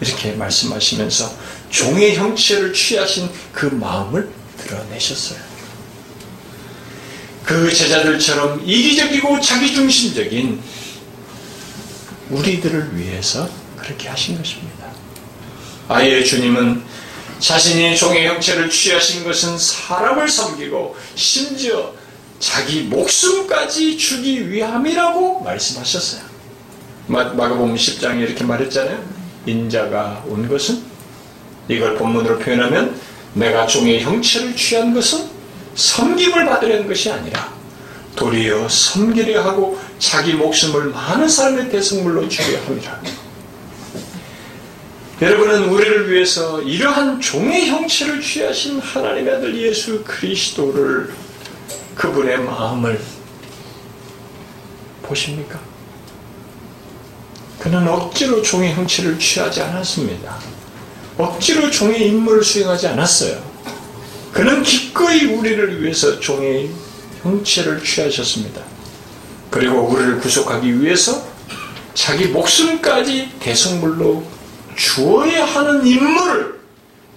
이렇게 0.00 0.32
말씀하시면서 0.32 1.32
종의 1.70 2.16
형체를 2.16 2.72
취하신 2.72 3.30
그 3.52 3.66
마음을 3.66 4.30
드러내셨어요. 4.58 5.51
그 7.44 7.72
제자들처럼 7.72 8.62
이기적이고 8.64 9.40
자기중심적인 9.40 10.60
우리들을 12.30 12.96
위해서 12.96 13.48
그렇게 13.76 14.08
하신 14.08 14.38
것입니다. 14.38 14.86
아예 15.88 16.22
주님은 16.22 16.82
자신이 17.38 17.96
종의 17.96 18.28
형체를 18.28 18.70
취하신 18.70 19.24
것은 19.24 19.58
사람을 19.58 20.28
섬기고 20.28 20.96
심지어 21.16 21.92
자기 22.38 22.82
목숨까지 22.82 23.98
주기 23.98 24.50
위함이라고 24.50 25.40
말씀하셨어요. 25.40 26.22
마가복음 27.06 27.74
10장에 27.74 28.20
이렇게 28.20 28.44
말했잖아요. 28.44 29.02
인자가 29.46 30.24
온 30.26 30.48
것은 30.48 30.82
이걸 31.68 31.96
본문으로 31.96 32.38
표현하면 32.38 32.98
내가 33.34 33.66
종의 33.66 34.02
형체를 34.02 34.54
취한 34.54 34.94
것은 34.94 35.31
섬김을 35.74 36.46
받으려는 36.46 36.86
것이 36.86 37.10
아니라 37.10 37.52
도리어 38.16 38.68
섬기려 38.68 39.42
하고 39.42 39.78
자기 39.98 40.34
목숨을 40.34 40.86
많은 40.86 41.28
사람의 41.28 41.70
대성물로 41.70 42.28
주려 42.28 42.58
합니다. 42.60 43.00
여러분은 45.20 45.68
우리를 45.68 46.10
위해서 46.10 46.60
이러한 46.60 47.20
종의 47.20 47.68
형체를 47.68 48.20
취하신 48.20 48.80
하나님의 48.80 49.34
아들 49.34 49.56
예수 49.56 50.02
그리스도를 50.02 51.14
그분의 51.94 52.40
마음을 52.40 53.00
보십니까? 55.02 55.60
그는 57.60 57.86
억지로 57.86 58.42
종의 58.42 58.74
형체를 58.74 59.18
취하지 59.18 59.62
않았습니다. 59.62 60.36
억지로 61.16 61.70
종의 61.70 62.08
임무를 62.08 62.42
수행하지 62.42 62.88
않았어요. 62.88 63.51
그는 64.32 64.62
기꺼이 64.62 65.24
우리를 65.24 65.82
위해서 65.82 66.18
종의 66.18 66.70
형체를 67.22 67.84
취하셨습니다. 67.84 68.62
그리고 69.50 69.82
우리를 69.82 70.18
구속하기 70.20 70.80
위해서 70.80 71.22
자기 71.94 72.26
목숨까지 72.26 73.30
대성물로 73.38 74.24
주어야 74.76 75.44
하는 75.44 75.86
임무를 75.86 76.60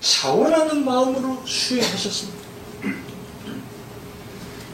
자원하는 0.01 0.83
마음으로 0.83 1.41
수행하셨습니다. 1.45 2.45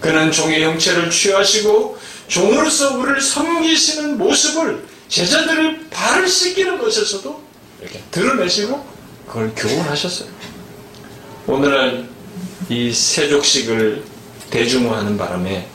그는 0.01 0.31
종의 0.31 0.63
형체를 0.63 1.11
취하시고 1.11 1.97
종으로서 2.27 2.97
우리를 2.97 3.21
섬기시는 3.21 4.17
모습을 4.17 4.83
제자들을 5.07 5.89
발을 5.91 6.27
씻기는 6.27 6.79
것에서도 6.79 7.43
이렇게 7.81 8.01
드러내시고 8.09 8.83
그걸 9.27 9.53
교훈하셨어요. 9.55 10.27
오늘은 11.45 12.09
이 12.71 12.89
세족식을 12.93 14.01
대중화하는 14.49 15.17
바람에 15.17 15.67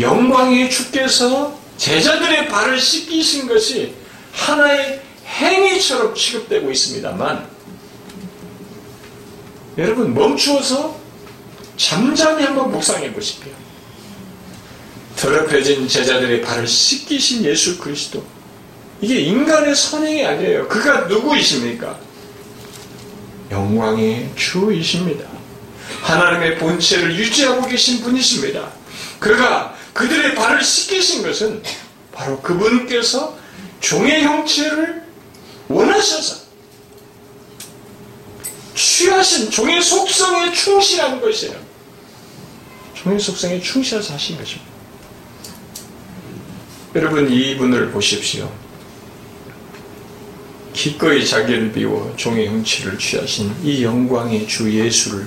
영광의 0.00 0.68
주께서 0.68 1.56
제자들의 1.76 2.48
발을 2.48 2.80
씻기신 2.80 3.46
것이 3.46 3.94
하나의 4.32 5.00
행위처럼 5.26 6.12
취급되고 6.12 6.72
있습니다만 6.72 7.48
여러분 9.78 10.12
멈추어서 10.12 10.98
잠잠히 11.76 12.42
한번 12.42 12.72
묵상해 12.72 13.12
보십시오. 13.12 13.52
더럽혀진 15.16 15.86
제자들의 15.86 16.42
발을 16.42 16.66
씻기신 16.66 17.44
예수 17.44 17.78
그리스도 17.78 18.24
이게 19.00 19.20
인간의 19.20 19.76
선행이 19.76 20.24
아니에요. 20.24 20.66
그가 20.66 21.02
누구이십니까? 21.02 21.96
영광의 23.52 24.32
주이십니다. 24.34 25.33
하나님의 26.04 26.58
본체를 26.58 27.16
유지하고 27.16 27.66
계신 27.66 28.02
분이십니다. 28.02 28.70
그가 29.18 29.74
그들의 29.94 30.34
발을 30.34 30.62
씻기신 30.62 31.22
것은 31.22 31.62
바로 32.12 32.40
그분께서 32.42 33.38
종의 33.80 34.22
형체를 34.22 35.02
원하셔서 35.68 36.44
취하신 38.74 39.50
종의 39.50 39.82
속성에 39.82 40.52
충실한 40.52 41.20
것이에요. 41.22 41.54
종의 42.94 43.18
속성에 43.18 43.60
충실해서 43.60 44.12
하신 44.14 44.36
것입니다. 44.36 44.72
여러분 46.96 47.32
이분을 47.32 47.92
보십시오. 47.92 48.52
기꺼이 50.74 51.26
자기를 51.26 51.72
비워 51.72 52.12
종의 52.16 52.48
형체를 52.48 52.98
취하신 52.98 53.54
이 53.62 53.82
영광의 53.82 54.46
주 54.46 54.70
예수를 54.70 55.26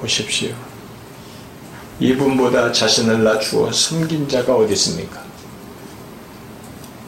보십시오. 0.00 0.54
이분보다 2.00 2.70
자신을 2.72 3.24
낮추어 3.24 3.72
섬긴 3.72 4.28
자가 4.28 4.54
어디 4.54 4.72
있습니까? 4.74 5.22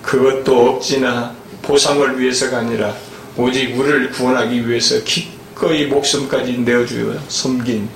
그것도 0.03 0.71
억지나 0.71 1.35
보상을 1.63 2.19
위해서가 2.19 2.59
아니라 2.59 2.95
오직 3.37 3.79
우리를 3.79 4.11
구원하기 4.11 4.69
위해서 4.69 5.03
기꺼이 5.05 5.87
목숨까지 5.87 6.59
내어주어 6.59 7.21
섬긴 7.29 7.89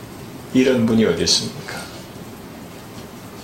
이런 0.53 0.87
분이 0.87 1.05
어디 1.05 1.25
있습니까? 1.25 1.83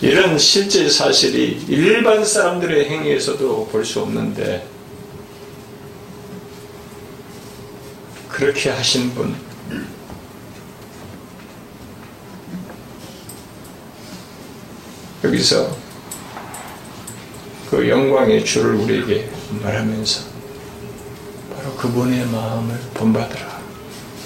이런 0.01 0.39
실제 0.39 0.89
사실이 0.89 1.65
일반 1.69 2.25
사람들의 2.25 2.89
행위에서도 2.89 3.69
볼 3.73 3.85
수 3.85 4.01
없는데 4.01 4.67
그렇게 8.29 8.71
하신 8.71 9.13
분 9.15 9.35
여기서 15.41 15.75
그 17.71 17.89
영광의 17.89 18.45
주를 18.45 18.75
우리에게 18.75 19.31
말하면서 19.63 20.25
바로 21.55 21.75
그분의 21.77 22.27
마음을 22.27 22.79
본받으라 22.93 23.61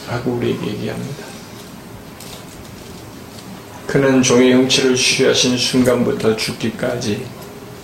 라고 0.08 0.32
우리에게 0.32 0.66
얘기합니다. 0.66 1.24
그는 3.86 4.22
종의 4.22 4.52
형체를 4.52 4.96
취하신 4.96 5.56
순간부터 5.56 6.36
죽기까지 6.36 7.24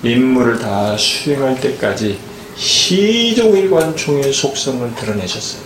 임무를 0.02 0.58
다 0.58 0.96
수행할 0.96 1.60
때까지 1.60 2.18
시종일관 2.56 3.96
종의 3.96 4.32
속성을 4.32 4.94
드러내셨어요. 4.96 5.62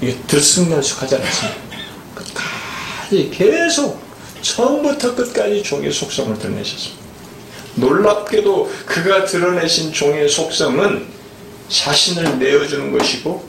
이게 0.00 0.16
들쑥날쑥하지 0.26 1.16
않았습니다. 1.16 1.60
끝까지 2.14 3.30
계속 3.30 4.11
처음부터 4.42 5.14
끝까지 5.14 5.62
종의 5.62 5.92
속성을 5.92 6.38
드러내셨습니다. 6.38 7.02
놀랍게도 7.76 8.70
그가 8.84 9.24
드러내신 9.24 9.92
종의 9.92 10.28
속성은 10.28 11.06
자신을 11.68 12.38
내어주는 12.38 12.92
것이고 12.92 13.48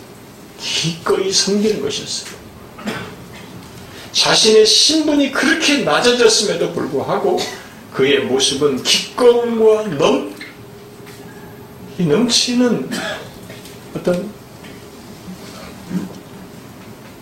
기꺼이 0.60 1.32
섬기는 1.32 1.82
것이었어요. 1.82 2.44
자신의 4.14 4.66
신분이 4.66 5.32
그렇게 5.32 5.80
낮아졌음에도 5.80 6.72
불구하고 6.72 7.40
그의 7.92 8.20
모습은 8.20 8.84
기꺼움과 8.84 9.98
넘, 9.98 10.34
넘치는 11.98 12.90
어떤 13.96 14.32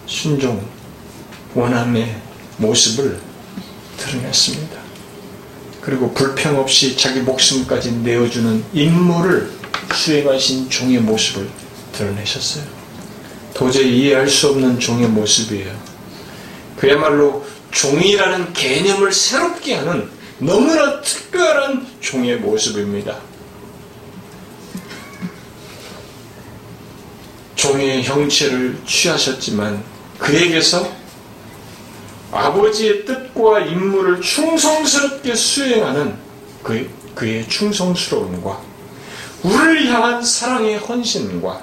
순종, 0.05 0.63
원함의 1.55 2.15
모습을 2.57 3.30
드러냈습니다. 4.01 4.81
그리고 5.81 6.13
불평 6.13 6.59
없이 6.59 6.95
자기 6.95 7.19
목숨까지 7.21 7.91
내어주는 7.91 8.63
임무를 8.73 9.51
수행하신 9.93 10.69
종의 10.69 10.99
모습을 10.99 11.49
드러내셨어요. 11.93 12.63
도저히 13.53 13.99
이해할 13.99 14.27
수 14.27 14.49
없는 14.49 14.79
종의 14.79 15.07
모습이에요. 15.09 15.75
그야말로 16.77 17.45
종이라는 17.71 18.53
개념을 18.53 19.11
새롭게 19.11 19.75
하는 19.75 20.09
너무나 20.39 21.01
특별한 21.01 21.87
종의 21.99 22.37
모습입니다. 22.37 23.19
종의 27.55 28.03
형체를 28.03 28.79
취하셨지만 28.87 29.83
그에게서 30.17 30.91
아버지의 32.31 33.05
뜻 33.05 33.20
과 33.41 33.59
임무를 33.59 34.21
충성스럽게 34.21 35.35
수행하는 35.35 36.15
그, 36.63 36.89
그의 37.15 37.47
충성스러움과 37.47 38.61
우리를 39.43 39.87
향한 39.87 40.23
사랑의 40.23 40.77
헌신과 40.77 41.61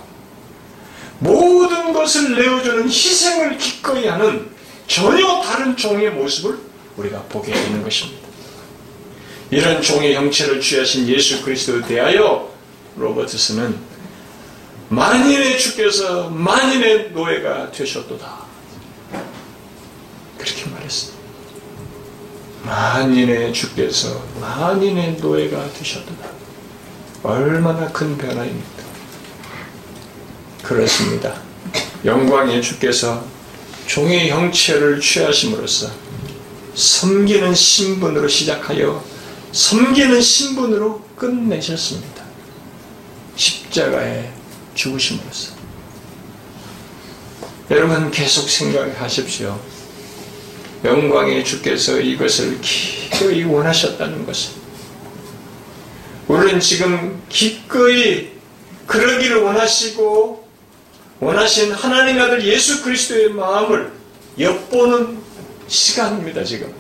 모든 1.20 1.92
것을 1.92 2.34
내어주는 2.34 2.88
희생을 2.88 3.58
기꺼이 3.58 4.06
하는 4.06 4.50
전혀 4.86 5.40
다른 5.42 5.76
종의 5.76 6.10
모습을 6.10 6.58
우리가 6.96 7.22
보게 7.24 7.52
되는 7.52 7.82
것입니다. 7.82 8.28
이런 9.50 9.80
종의 9.80 10.14
형체를 10.14 10.60
취하신 10.60 11.08
예수 11.08 11.42
그리스도에 11.42 11.82
대하여 11.82 12.52
로버트스는 12.96 13.78
만인의 14.88 15.58
주께서 15.58 16.28
만인의 16.30 17.12
노예가 17.12 17.70
되셨도다. 17.72 18.46
그렇게 20.38 20.70
말했습니다. 20.70 21.17
만인의 22.64 23.52
주께서 23.52 24.22
만인의 24.40 25.18
노예가 25.20 25.72
되셨도다. 25.72 26.28
얼마나 27.22 27.90
큰 27.92 28.16
변화입니까? 28.16 28.82
그렇습니다. 30.62 31.40
영광의 32.04 32.62
주께서 32.62 33.24
종의 33.86 34.30
형체를 34.30 35.00
취하심으로써 35.00 35.90
섬기는 36.74 37.54
신분으로 37.54 38.28
시작하여 38.28 39.02
섬기는 39.52 40.20
신분으로 40.20 41.02
끝내셨습니다. 41.16 42.22
십자가에 43.34 44.30
죽으심으로써. 44.74 45.52
여러분 47.70 48.10
계속 48.10 48.48
생각하십시오. 48.48 49.58
영광의 50.84 51.44
주께서 51.44 51.98
이것을 51.98 52.60
기꺼이 52.60 53.44
원하셨다는 53.44 54.26
것을. 54.26 54.52
우리는 56.28 56.60
지금 56.60 57.22
기꺼이 57.28 58.28
그러기를 58.86 59.38
원하시고 59.38 60.46
원하신 61.20 61.72
하나님 61.72 62.20
아들 62.20 62.44
예수 62.44 62.82
그리스도의 62.84 63.30
마음을 63.30 63.90
엿보는 64.38 65.18
시간입니다, 65.66 66.44
지금. 66.44 66.72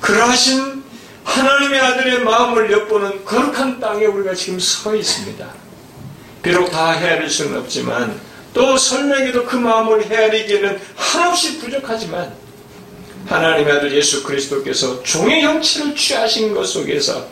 그러하신 0.00 0.84
하나님의 1.24 1.80
아들의 1.80 2.20
마음을 2.20 2.70
엿보는 2.70 3.24
거룩한 3.24 3.80
땅에 3.80 4.04
우리가 4.04 4.34
지금 4.34 4.60
서 4.60 4.94
있습니다. 4.94 5.48
비록 6.42 6.70
다 6.70 6.92
헤아릴 6.92 7.28
수는 7.28 7.58
없지만 7.58 8.20
또 8.52 8.76
설명해도 8.76 9.44
그 9.46 9.56
마음을 9.56 10.04
헤아리기에는 10.08 10.80
한없이 10.94 11.58
부족하지만 11.58 12.32
하나님의 13.26 13.72
아들 13.72 13.94
예수 13.94 14.22
그리스도께서 14.22 15.02
종의 15.02 15.42
형체를 15.42 15.94
취하신 15.94 16.54
것 16.54 16.64
속에서 16.64 17.26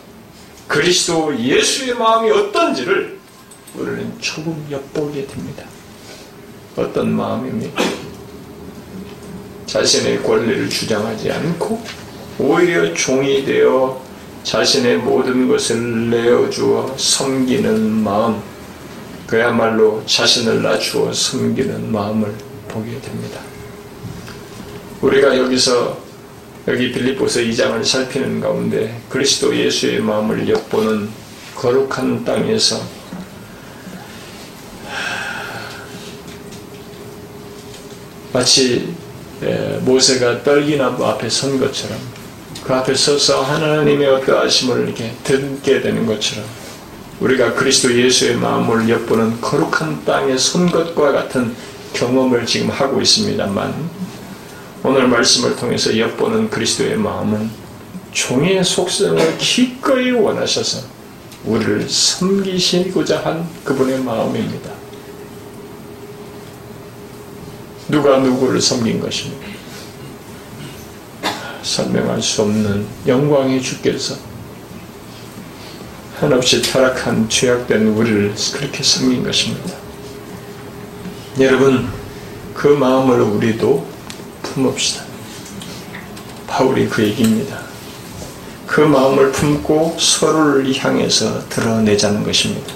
그리스도 0.66 1.38
예수의 1.38 1.94
마음이 1.94 2.30
어떤지를 2.30 3.18
우리는 3.76 4.12
조금 4.20 4.66
엿보게 4.70 5.26
됩니다. 5.26 5.64
어떤 6.76 7.12
마음입니까? 7.12 7.82
자신의 9.66 10.22
권리를 10.22 10.68
주장하지 10.68 11.30
않고 11.30 11.82
오히려 12.38 12.92
종이 12.94 13.44
되어 13.44 14.02
자신의 14.42 14.98
모든 14.98 15.48
것을 15.48 16.10
내어주어 16.10 16.96
섬기는 16.98 18.02
마음, 18.02 18.42
그야말로 19.26 20.02
자신을 20.06 20.62
낮추어 20.62 21.12
섬기는 21.12 21.90
마음을 21.90 22.34
보게 22.68 23.00
됩니다. 23.00 23.53
우리가 25.04 25.36
여기서 25.36 25.98
여기 26.66 26.90
빌립보서 26.90 27.40
2장을 27.40 27.84
살피는 27.84 28.40
가운데 28.40 28.98
그리스도 29.10 29.54
예수의 29.54 30.00
마음을 30.00 30.48
엿보는 30.48 31.10
거룩한 31.54 32.24
땅에서 32.24 32.80
마치 38.32 38.94
모세가 39.82 40.42
떨기나무 40.42 41.04
앞에 41.04 41.28
선 41.28 41.60
것처럼 41.60 41.98
그 42.64 42.72
앞에 42.72 42.94
서서 42.94 43.42
하나님의 43.42 44.08
어떠하심을 44.08 44.84
이렇게 44.84 45.12
듣게 45.22 45.82
되는 45.82 46.06
것처럼 46.06 46.46
우리가 47.20 47.52
그리스도 47.52 47.94
예수의 47.94 48.36
마음을 48.36 48.88
엿보는 48.88 49.42
거룩한 49.42 50.06
땅에 50.06 50.38
선 50.38 50.70
것과 50.70 51.12
같은 51.12 51.54
경험을 51.92 52.46
지금 52.46 52.70
하고 52.70 53.02
있습니다만 53.02 53.93
오늘 54.86 55.08
말씀을 55.08 55.56
통해서 55.56 55.98
엿보는 55.98 56.50
그리스도의 56.50 56.98
마음은 56.98 57.48
종의 58.12 58.62
속성을 58.62 59.38
기꺼이 59.38 60.10
원하셔서 60.10 60.86
우리를 61.46 61.88
섬기시고자 61.88 63.24
한 63.24 63.48
그분의 63.64 64.00
마음입니다. 64.00 64.70
누가 67.88 68.18
누구를 68.18 68.60
섬긴 68.60 69.00
것입니까? 69.00 69.46
설명할 71.62 72.20
수 72.20 72.42
없는 72.42 72.86
영광의 73.06 73.62
주께서 73.62 74.16
한없이 76.20 76.60
타락한 76.60 77.30
죄악된 77.30 77.86
우리를 77.88 78.34
그렇게 78.52 78.82
섬긴 78.82 79.24
것입니다. 79.24 79.78
여러분 81.40 81.88
그 82.52 82.68
마음을 82.68 83.22
우리도 83.22 83.93
품읍시다. 84.54 85.04
바울이 86.46 86.88
그 86.88 87.02
얘기입니다. 87.02 87.60
그 88.66 88.80
마음을 88.80 89.32
품고 89.32 89.96
서로를 89.98 90.72
향해서 90.76 91.48
드러내자는 91.48 92.22
것입니다. 92.22 92.72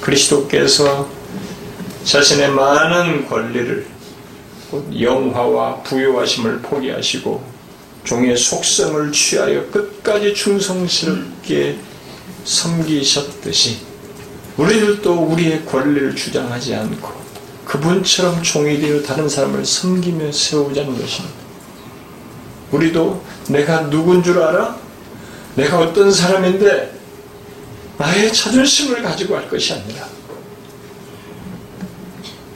그리스도께서 0.00 1.08
자신의 2.04 2.50
많은 2.50 3.26
권리를 3.26 3.86
영화와 4.98 5.82
부요하심을 5.82 6.60
포기하시고 6.60 7.42
종의 8.04 8.36
속성을 8.36 9.12
취하여 9.12 9.66
끝까지 9.70 10.32
충성스럽게 10.34 11.78
섬기셨듯이 12.44 13.78
우리들도 14.56 15.12
우리의 15.12 15.64
권리를 15.66 16.14
주장하지 16.14 16.74
않고 16.74 17.19
그분처럼 17.70 18.42
종이 18.42 18.80
되어 18.80 19.00
다른 19.00 19.28
사람을 19.28 19.64
섬기며 19.64 20.32
세우자는 20.32 21.00
것입니다. 21.00 21.36
우리도 22.72 23.22
내가 23.48 23.88
누군 23.88 24.24
줄 24.24 24.42
알아? 24.42 24.76
내가 25.54 25.78
어떤 25.78 26.10
사람인데 26.10 26.98
나의 27.96 28.32
자존심을 28.32 29.02
가지고 29.02 29.36
할 29.36 29.48
것이 29.48 29.72
아니라 29.72 30.08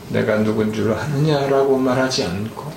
내가 0.09 0.39
누군 0.39 0.73
줄 0.73 0.93
아느냐라고 0.93 1.79
말하지 1.79 2.25
않고 2.25 2.73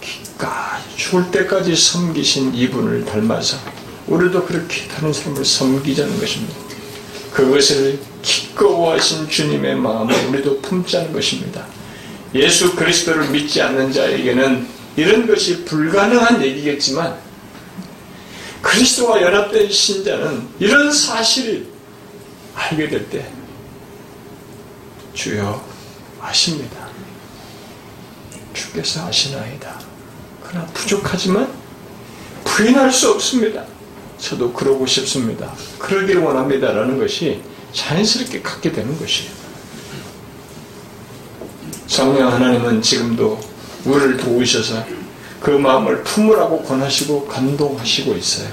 기까지 0.00 0.96
죽을 0.96 1.30
때까지 1.30 1.76
섬기신 1.76 2.54
이분을 2.54 3.04
닮아서 3.04 3.58
우리도 4.06 4.46
그렇게 4.46 4.88
다른 4.88 5.12
사람을 5.12 5.44
섬기자는 5.44 6.18
것입니다. 6.18 6.54
그것을 7.30 7.98
기꺼워하신 8.22 9.28
주님의 9.28 9.76
마음을 9.76 10.14
우리도 10.28 10.62
품자는 10.62 11.12
것입니다. 11.12 11.73
예수 12.34 12.74
그리스도를 12.74 13.28
믿지 13.30 13.62
않는 13.62 13.92
자에게는 13.92 14.66
이런 14.96 15.26
것이 15.26 15.64
불가능한 15.64 16.42
얘기겠지만 16.42 17.16
그리스도와 18.62 19.20
연합된 19.20 19.70
신자는 19.70 20.48
이런 20.58 20.90
사실을 20.92 21.66
알게 22.54 22.88
될 22.88 23.08
때 23.10 23.30
주여 25.14 25.64
아십니다. 26.20 26.88
주께서 28.52 29.06
아시나이다. 29.06 29.80
그러나 30.42 30.66
부족하지만 30.66 31.52
부인할 32.44 32.90
수 32.92 33.10
없습니다. 33.12 33.64
저도 34.18 34.52
그러고 34.52 34.86
싶습니다. 34.86 35.52
그러기를 35.78 36.22
원합니다라는 36.22 36.98
것이 36.98 37.42
자연스럽게 37.72 38.42
갖게 38.42 38.72
되는 38.72 38.98
것이에요. 38.98 39.43
성령 41.94 42.32
하나님은 42.32 42.82
지금도 42.82 43.38
우리를 43.84 44.16
도우셔서 44.16 44.84
그 45.40 45.50
마음을 45.50 46.02
품으라고 46.02 46.64
권하시고 46.64 47.28
감동하시고 47.28 48.16
있어요. 48.16 48.48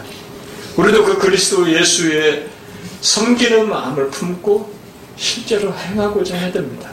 우리도 0.77 1.03
그 1.03 1.17
그리스도 1.17 1.67
예수의 1.67 2.47
섬기는 3.01 3.67
마음을 3.67 4.11
품고 4.11 4.71
실제로 5.17 5.73
행하고자 5.73 6.35
해야 6.35 6.51
됩니다. 6.51 6.91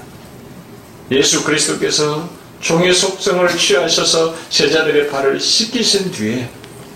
예수 1.11 1.44
그리스도께서 1.44 2.26
종의 2.62 2.94
속성을 2.94 3.46
취하셔서 3.55 4.34
제자들의 4.49 5.11
발을 5.11 5.38
씻기신 5.38 6.12
뒤에 6.12 6.49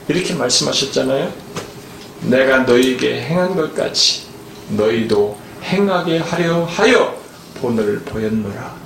이렇게 0.08 0.32
말씀하셨잖아요. 0.32 1.30
내가 2.22 2.60
너희에게 2.60 3.20
행한 3.20 3.54
것 3.54 3.74
같이 3.74 4.22
너희도 4.70 5.36
행하게 5.62 6.20
하려 6.20 6.64
하여 6.64 7.20
본을 7.60 8.00
보였노라. 8.06 8.81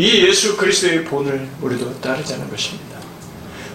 이 0.00 0.26
예수 0.26 0.56
그리스도의 0.56 1.04
본을 1.04 1.46
우리도 1.60 2.00
따르자는 2.00 2.48
것입니다. 2.48 2.98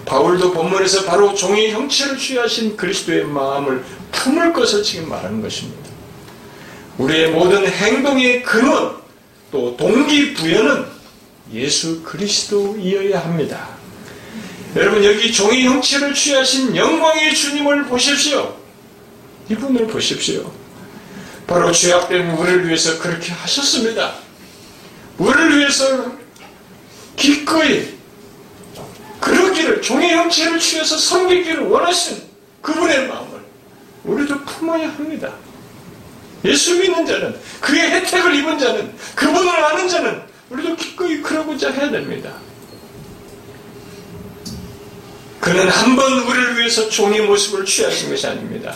바울도 0.06 0.54
본문에서 0.54 1.06
바로 1.06 1.36
종의 1.36 1.72
형체를 1.72 2.18
취하신 2.18 2.76
그리스도의 2.76 3.26
마음을 3.26 3.84
품을 4.12 4.52
것을 4.52 4.82
지금 4.82 5.08
말하는 5.08 5.40
것입니다. 5.40 5.88
우리의 6.98 7.30
모든 7.30 7.68
행동의 7.68 8.42
근원 8.42 8.98
또 9.52 9.78
동기부여는 9.78 10.86
예수 11.54 12.02
그리스도이어야 12.02 13.20
합니다. 13.20 13.70
여러분 14.76 15.06
여기 15.06 15.32
종의 15.32 15.66
형체를 15.66 16.16
취하신 16.16 16.76
영광의 16.76 17.36
주님을 17.36 17.86
보십시오. 17.86 18.58
이분을 19.50 19.86
보십시오. 19.86 20.52
바로 21.46 21.72
죄악된 21.72 22.32
우리를 22.32 22.66
위해서 22.68 22.98
그렇게 22.98 23.32
하셨습니다. 23.32 24.25
우리를 25.18 25.58
위해서 25.60 26.12
기꺼이 27.16 27.96
그러기를 29.20 29.82
종의 29.82 30.14
형체를 30.16 30.60
취해서 30.60 30.98
섬기기를 30.98 31.68
원하신 31.68 32.22
그분의 32.62 33.08
마음을 33.08 33.40
우리도 34.04 34.44
품어야 34.44 34.90
합니다. 34.90 35.34
예수 36.44 36.76
믿는 36.78 37.06
자는 37.06 37.36
그의 37.62 37.90
혜택을 37.90 38.36
입은 38.36 38.60
자는 38.60 38.94
그분을 39.16 39.50
아는 39.50 39.88
자는 39.88 40.22
우리도 40.50 40.76
기꺼이 40.76 41.22
그러고자 41.22 41.72
해야 41.72 41.90
됩니다. 41.90 42.34
그는 45.40 45.68
한 45.70 45.96
번 45.96 46.12
우리를 46.24 46.58
위해서 46.58 46.90
종의 46.90 47.22
모습을 47.22 47.66
취하신 47.66 48.10
것이 48.10 48.28
아닙니다. 48.28 48.76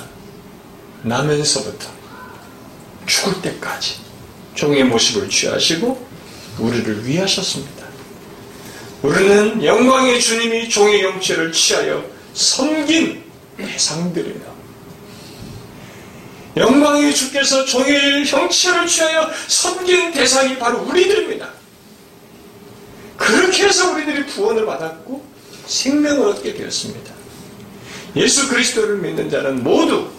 나면서부터 1.04 1.90
죽을 3.06 3.42
때까지 3.42 3.98
종의 4.56 4.84
모습을 4.86 5.30
취하시고 5.30 6.09
우리를 6.60 7.06
위하셨습니다. 7.08 7.86
우리는 9.02 9.64
영광의 9.64 10.20
주님이 10.20 10.70
종의 10.70 11.04
영체를 11.04 11.52
취하여 11.52 12.04
섬긴 12.34 13.24
대상들이에요. 13.58 14.60
영광의 16.58 17.16
주께서 17.16 17.64
종의 17.64 18.26
형체를 18.26 18.88
취하여 18.88 19.30
섬긴 19.48 20.12
대상이 20.12 20.58
바로 20.58 20.82
우리들입니다. 20.82 21.50
그렇게 23.16 23.66
해서 23.66 23.92
우리들이 23.92 24.26
구원을 24.26 24.66
받았고 24.66 25.24
생명을 25.68 26.28
얻게 26.30 26.54
되었습니다. 26.54 27.14
예수 28.16 28.50
그리스도를 28.50 28.98
믿는 28.98 29.30
자는 29.30 29.64
모두 29.64 30.10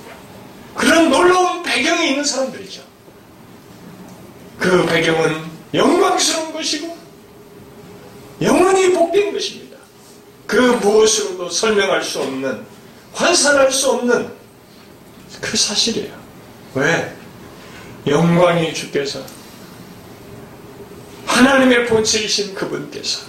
그런 0.74 1.11
놀라운 1.11 1.62
배경이 1.62 2.11
있는 2.11 2.24
사람들이죠. 2.24 2.82
그 4.59 4.86
배경은 4.86 5.49
영광스러운 5.75 6.53
것이고 6.53 6.97
영원히 8.43 8.93
복된 8.93 9.33
것입니다. 9.33 9.77
그 10.47 10.57
무엇으로도 10.57 11.51
설명할 11.51 12.03
수 12.03 12.21
없는 12.21 12.64
환산할 13.12 13.71
수 13.71 13.91
없는 13.91 14.33
그 15.41 15.57
사실이에요. 15.57 16.12
왜? 16.75 17.14
영광이 18.07 18.73
주께서 18.75 19.23
하나님의 21.27 21.87
본체이신 21.87 22.55
그분께서 22.55 23.27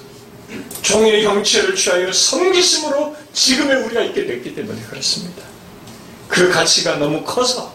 종의 0.82 1.24
형체를 1.24 1.76
취하여 1.76 2.12
섬기심으로 2.12 3.16
지금의 3.34 3.84
우리가 3.84 4.02
있게 4.02 4.26
됐기 4.26 4.56
때문에 4.56 4.82
그렇습니다. 4.84 5.44
그 6.28 6.50
가치가 6.50 6.98
너무 6.98 7.24
커서 7.24 7.74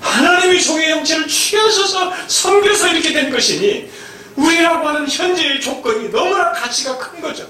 하나님이 0.00 0.62
종의 0.62 0.90
형체를 0.90 1.26
취하셔서 1.28 2.12
섬겨서 2.26 2.88
이렇게 2.88 3.12
된 3.12 3.30
것이니 3.30 3.90
우리라고 4.36 4.88
하는 4.88 5.08
현재의 5.08 5.60
조건이 5.60 6.10
너무나 6.10 6.52
가치가 6.52 6.96
큰 6.98 7.20
거죠. 7.20 7.46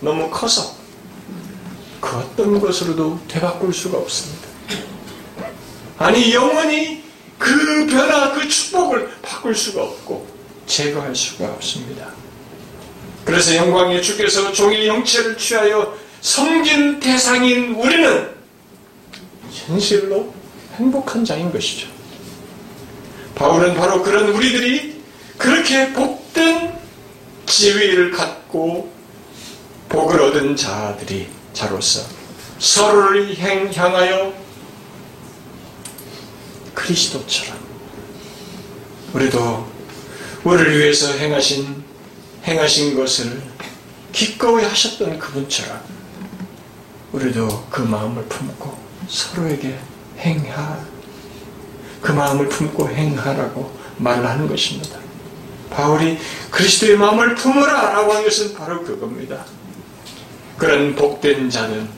너무 0.00 0.30
커서 0.30 0.74
그 2.00 2.16
어떤 2.16 2.60
것으로도 2.60 3.20
되바꿀 3.28 3.72
수가 3.72 3.98
없습니다. 3.98 4.48
아니 5.98 6.34
영원히 6.34 7.02
그 7.38 7.86
변화, 7.86 8.32
그 8.32 8.48
축복을 8.48 9.10
바꿀 9.22 9.54
수가 9.54 9.82
없고 9.82 10.26
제거할 10.66 11.14
수가 11.14 11.46
없습니다. 11.52 12.08
그래서 13.24 13.54
영광의 13.54 14.02
주께서 14.02 14.52
종의 14.52 14.88
형체를 14.88 15.36
취하여 15.36 15.96
섬긴 16.20 16.98
대상인 16.98 17.74
우리는 17.74 18.30
현실로 19.50 20.32
행복한 20.74 21.24
자인 21.24 21.52
것이죠. 21.52 21.88
바울은 23.34 23.74
바로 23.74 24.02
그런 24.02 24.28
우리들이 24.28 25.02
그렇게 25.38 25.92
복된 25.92 26.72
지위를 27.46 28.10
갖고 28.12 28.92
복을 29.88 30.20
얻은 30.20 30.56
자들이 30.56 31.28
자로서 31.52 32.02
서로를 32.58 33.36
향하여 33.38 34.32
그리스도처럼 36.74 37.58
우리도 39.12 39.70
우리를 40.44 40.78
위해서 40.78 41.12
행하신 41.12 41.82
행하신 42.44 42.96
것을 42.96 43.42
기꺼이 44.12 44.64
하셨던 44.64 45.18
그분처럼 45.18 45.80
우리도 47.12 47.66
그 47.70 47.82
마음을 47.82 48.24
품고 48.24 48.76
서로에게 49.08 49.78
행하 50.18 50.78
그 52.00 52.12
마음을 52.12 52.48
품고 52.48 52.88
행하라고 52.88 53.78
말을 53.98 54.28
하는 54.28 54.48
것입니다. 54.48 54.98
바울이 55.70 56.18
그리스도의 56.50 56.96
마음을 56.96 57.34
품으라 57.34 57.92
라고 57.92 58.12
한 58.12 58.24
것은 58.24 58.54
바로 58.54 58.82
그겁니다. 58.82 59.44
그런 60.58 60.94
복된 60.94 61.48
자는 61.48 61.88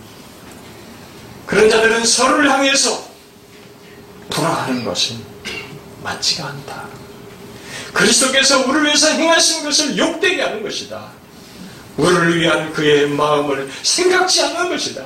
그런 1.47 1.69
자들은 1.69 2.05
서로를 2.05 2.51
향해서 2.51 3.05
불화하는 4.31 4.85
것은 4.85 5.17
맞지가 6.03 6.47
않다. 6.47 6.89
그리스도께서 7.93 8.67
우리를 8.67 8.85
위해서 8.85 9.09
행하신 9.09 9.65
것을 9.65 9.97
욕되게 9.97 10.43
하는 10.43 10.63
것이다. 10.63 11.13
우리를 11.97 12.41
위한 12.41 12.73
그의 12.73 13.09
마음을 13.09 13.71
생각지 13.83 14.43
않는 14.43 14.71
것이다. 14.71 15.05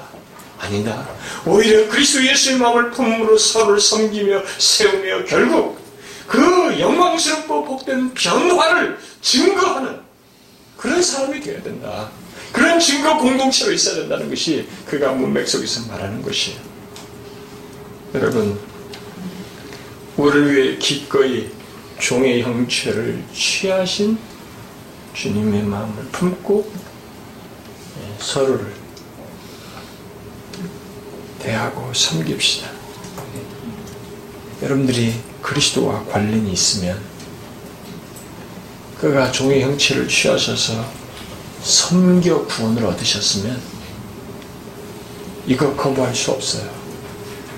아니다. 0.59 1.09
오히려 1.47 1.89
그리스도 1.89 2.25
예수의 2.27 2.59
마음을 2.59 2.91
품으로 2.91 3.39
서로를 3.39 3.81
섬기며 3.81 4.43
세우며 4.59 5.25
결국 5.25 5.79
그 6.27 6.79
영광스럽고 6.79 7.65
복된 7.65 8.13
변화를 8.15 8.99
증거하는 9.23 10.01
그런 10.77 11.03
사람이 11.03 11.41
되어야 11.41 11.63
된다. 11.63 12.11
그런 12.53 12.79
증거 12.79 13.17
공동체로 13.19 13.73
있어야 13.73 13.97
된다는 13.97 14.29
것이 14.29 14.67
그가 14.87 15.13
문맥 15.13 15.47
속에서 15.47 15.91
말하는 15.91 16.23
것이에요. 16.23 16.59
여러분, 18.15 18.59
우리를 20.17 20.55
위해 20.55 20.77
기꺼이 20.79 21.51
종의 21.99 22.43
형체를 22.43 23.23
취하신 23.35 24.19
주님의 25.15 25.63
마음을 25.65 26.05
품고 26.13 26.73
예, 27.99 28.23
서로를 28.23 28.73
대하고 31.49 31.94
섬깁시다. 31.94 32.68
여러분들이 34.62 35.14
그리스도와 35.40 36.05
관련이 36.05 36.53
있으면 36.53 37.01
그가 39.01 39.32
종의 39.32 39.62
형체를 39.62 40.07
취하셔서 40.09 40.84
섬겨 41.62 42.44
구원을 42.46 42.84
얻으셨으면 42.84 43.59
이거 45.46 45.74
거부할 45.74 46.14
수 46.14 46.32
없어요. 46.32 46.68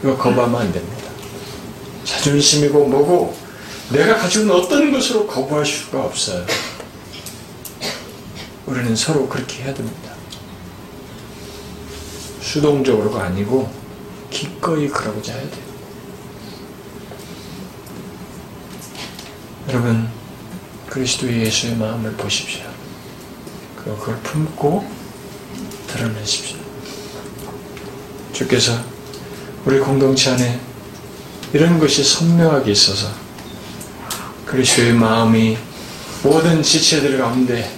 이거 0.04 0.16
거부하면 0.16 0.60
안 0.60 0.72
됩니다. 0.72 1.10
자존심이고 2.04 2.86
뭐고 2.86 3.36
내가 3.88 4.18
가지고 4.18 4.54
어떤 4.54 4.92
것으로 4.92 5.26
거부할 5.26 5.66
수가 5.66 6.04
없어요. 6.04 6.46
우리는 8.66 8.94
서로 8.94 9.28
그렇게 9.28 9.64
해야 9.64 9.74
됩니다. 9.74 10.12
수동적으로가 12.40 13.24
아니고 13.24 13.79
기꺼이 14.40 14.88
그러고자 14.88 15.34
해야 15.34 15.42
돼요. 15.42 15.64
여러분 19.68 20.08
그리스도 20.88 21.30
예수의 21.30 21.76
마음을 21.76 22.10
보십시오. 22.14 22.62
그걸 23.76 24.16
품고 24.22 24.90
드러내십시오. 25.88 26.56
주께서 28.32 28.82
우리 29.66 29.78
공동체 29.78 30.30
안에 30.30 30.58
이런 31.52 31.78
것이 31.78 32.02
선명하게 32.02 32.72
있어서 32.72 33.08
그리스도의 34.46 34.94
마음이 34.94 35.58
모든 36.22 36.62
지체들 36.62 37.18
가운데 37.18 37.70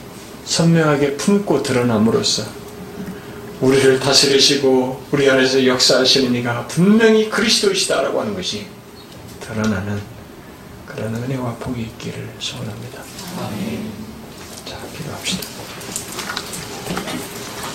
선명하게 0.44 1.16
품고 1.16 1.64
드러남으로써 1.64 2.61
우리를 3.62 4.00
다스리시고 4.00 5.04
우리 5.12 5.30
안에서 5.30 5.64
역사하시는 5.64 6.34
이가 6.34 6.66
분명히 6.66 7.30
그리스도이시다라고 7.30 8.20
하는 8.20 8.34
것이 8.34 8.66
드러나는 9.38 10.02
그런 10.84 11.14
은혜와 11.14 11.54
복이 11.54 11.80
있기를 11.82 12.28
소원합니다. 12.40 13.02
자, 14.64 14.78
기도합시다. 14.98 15.51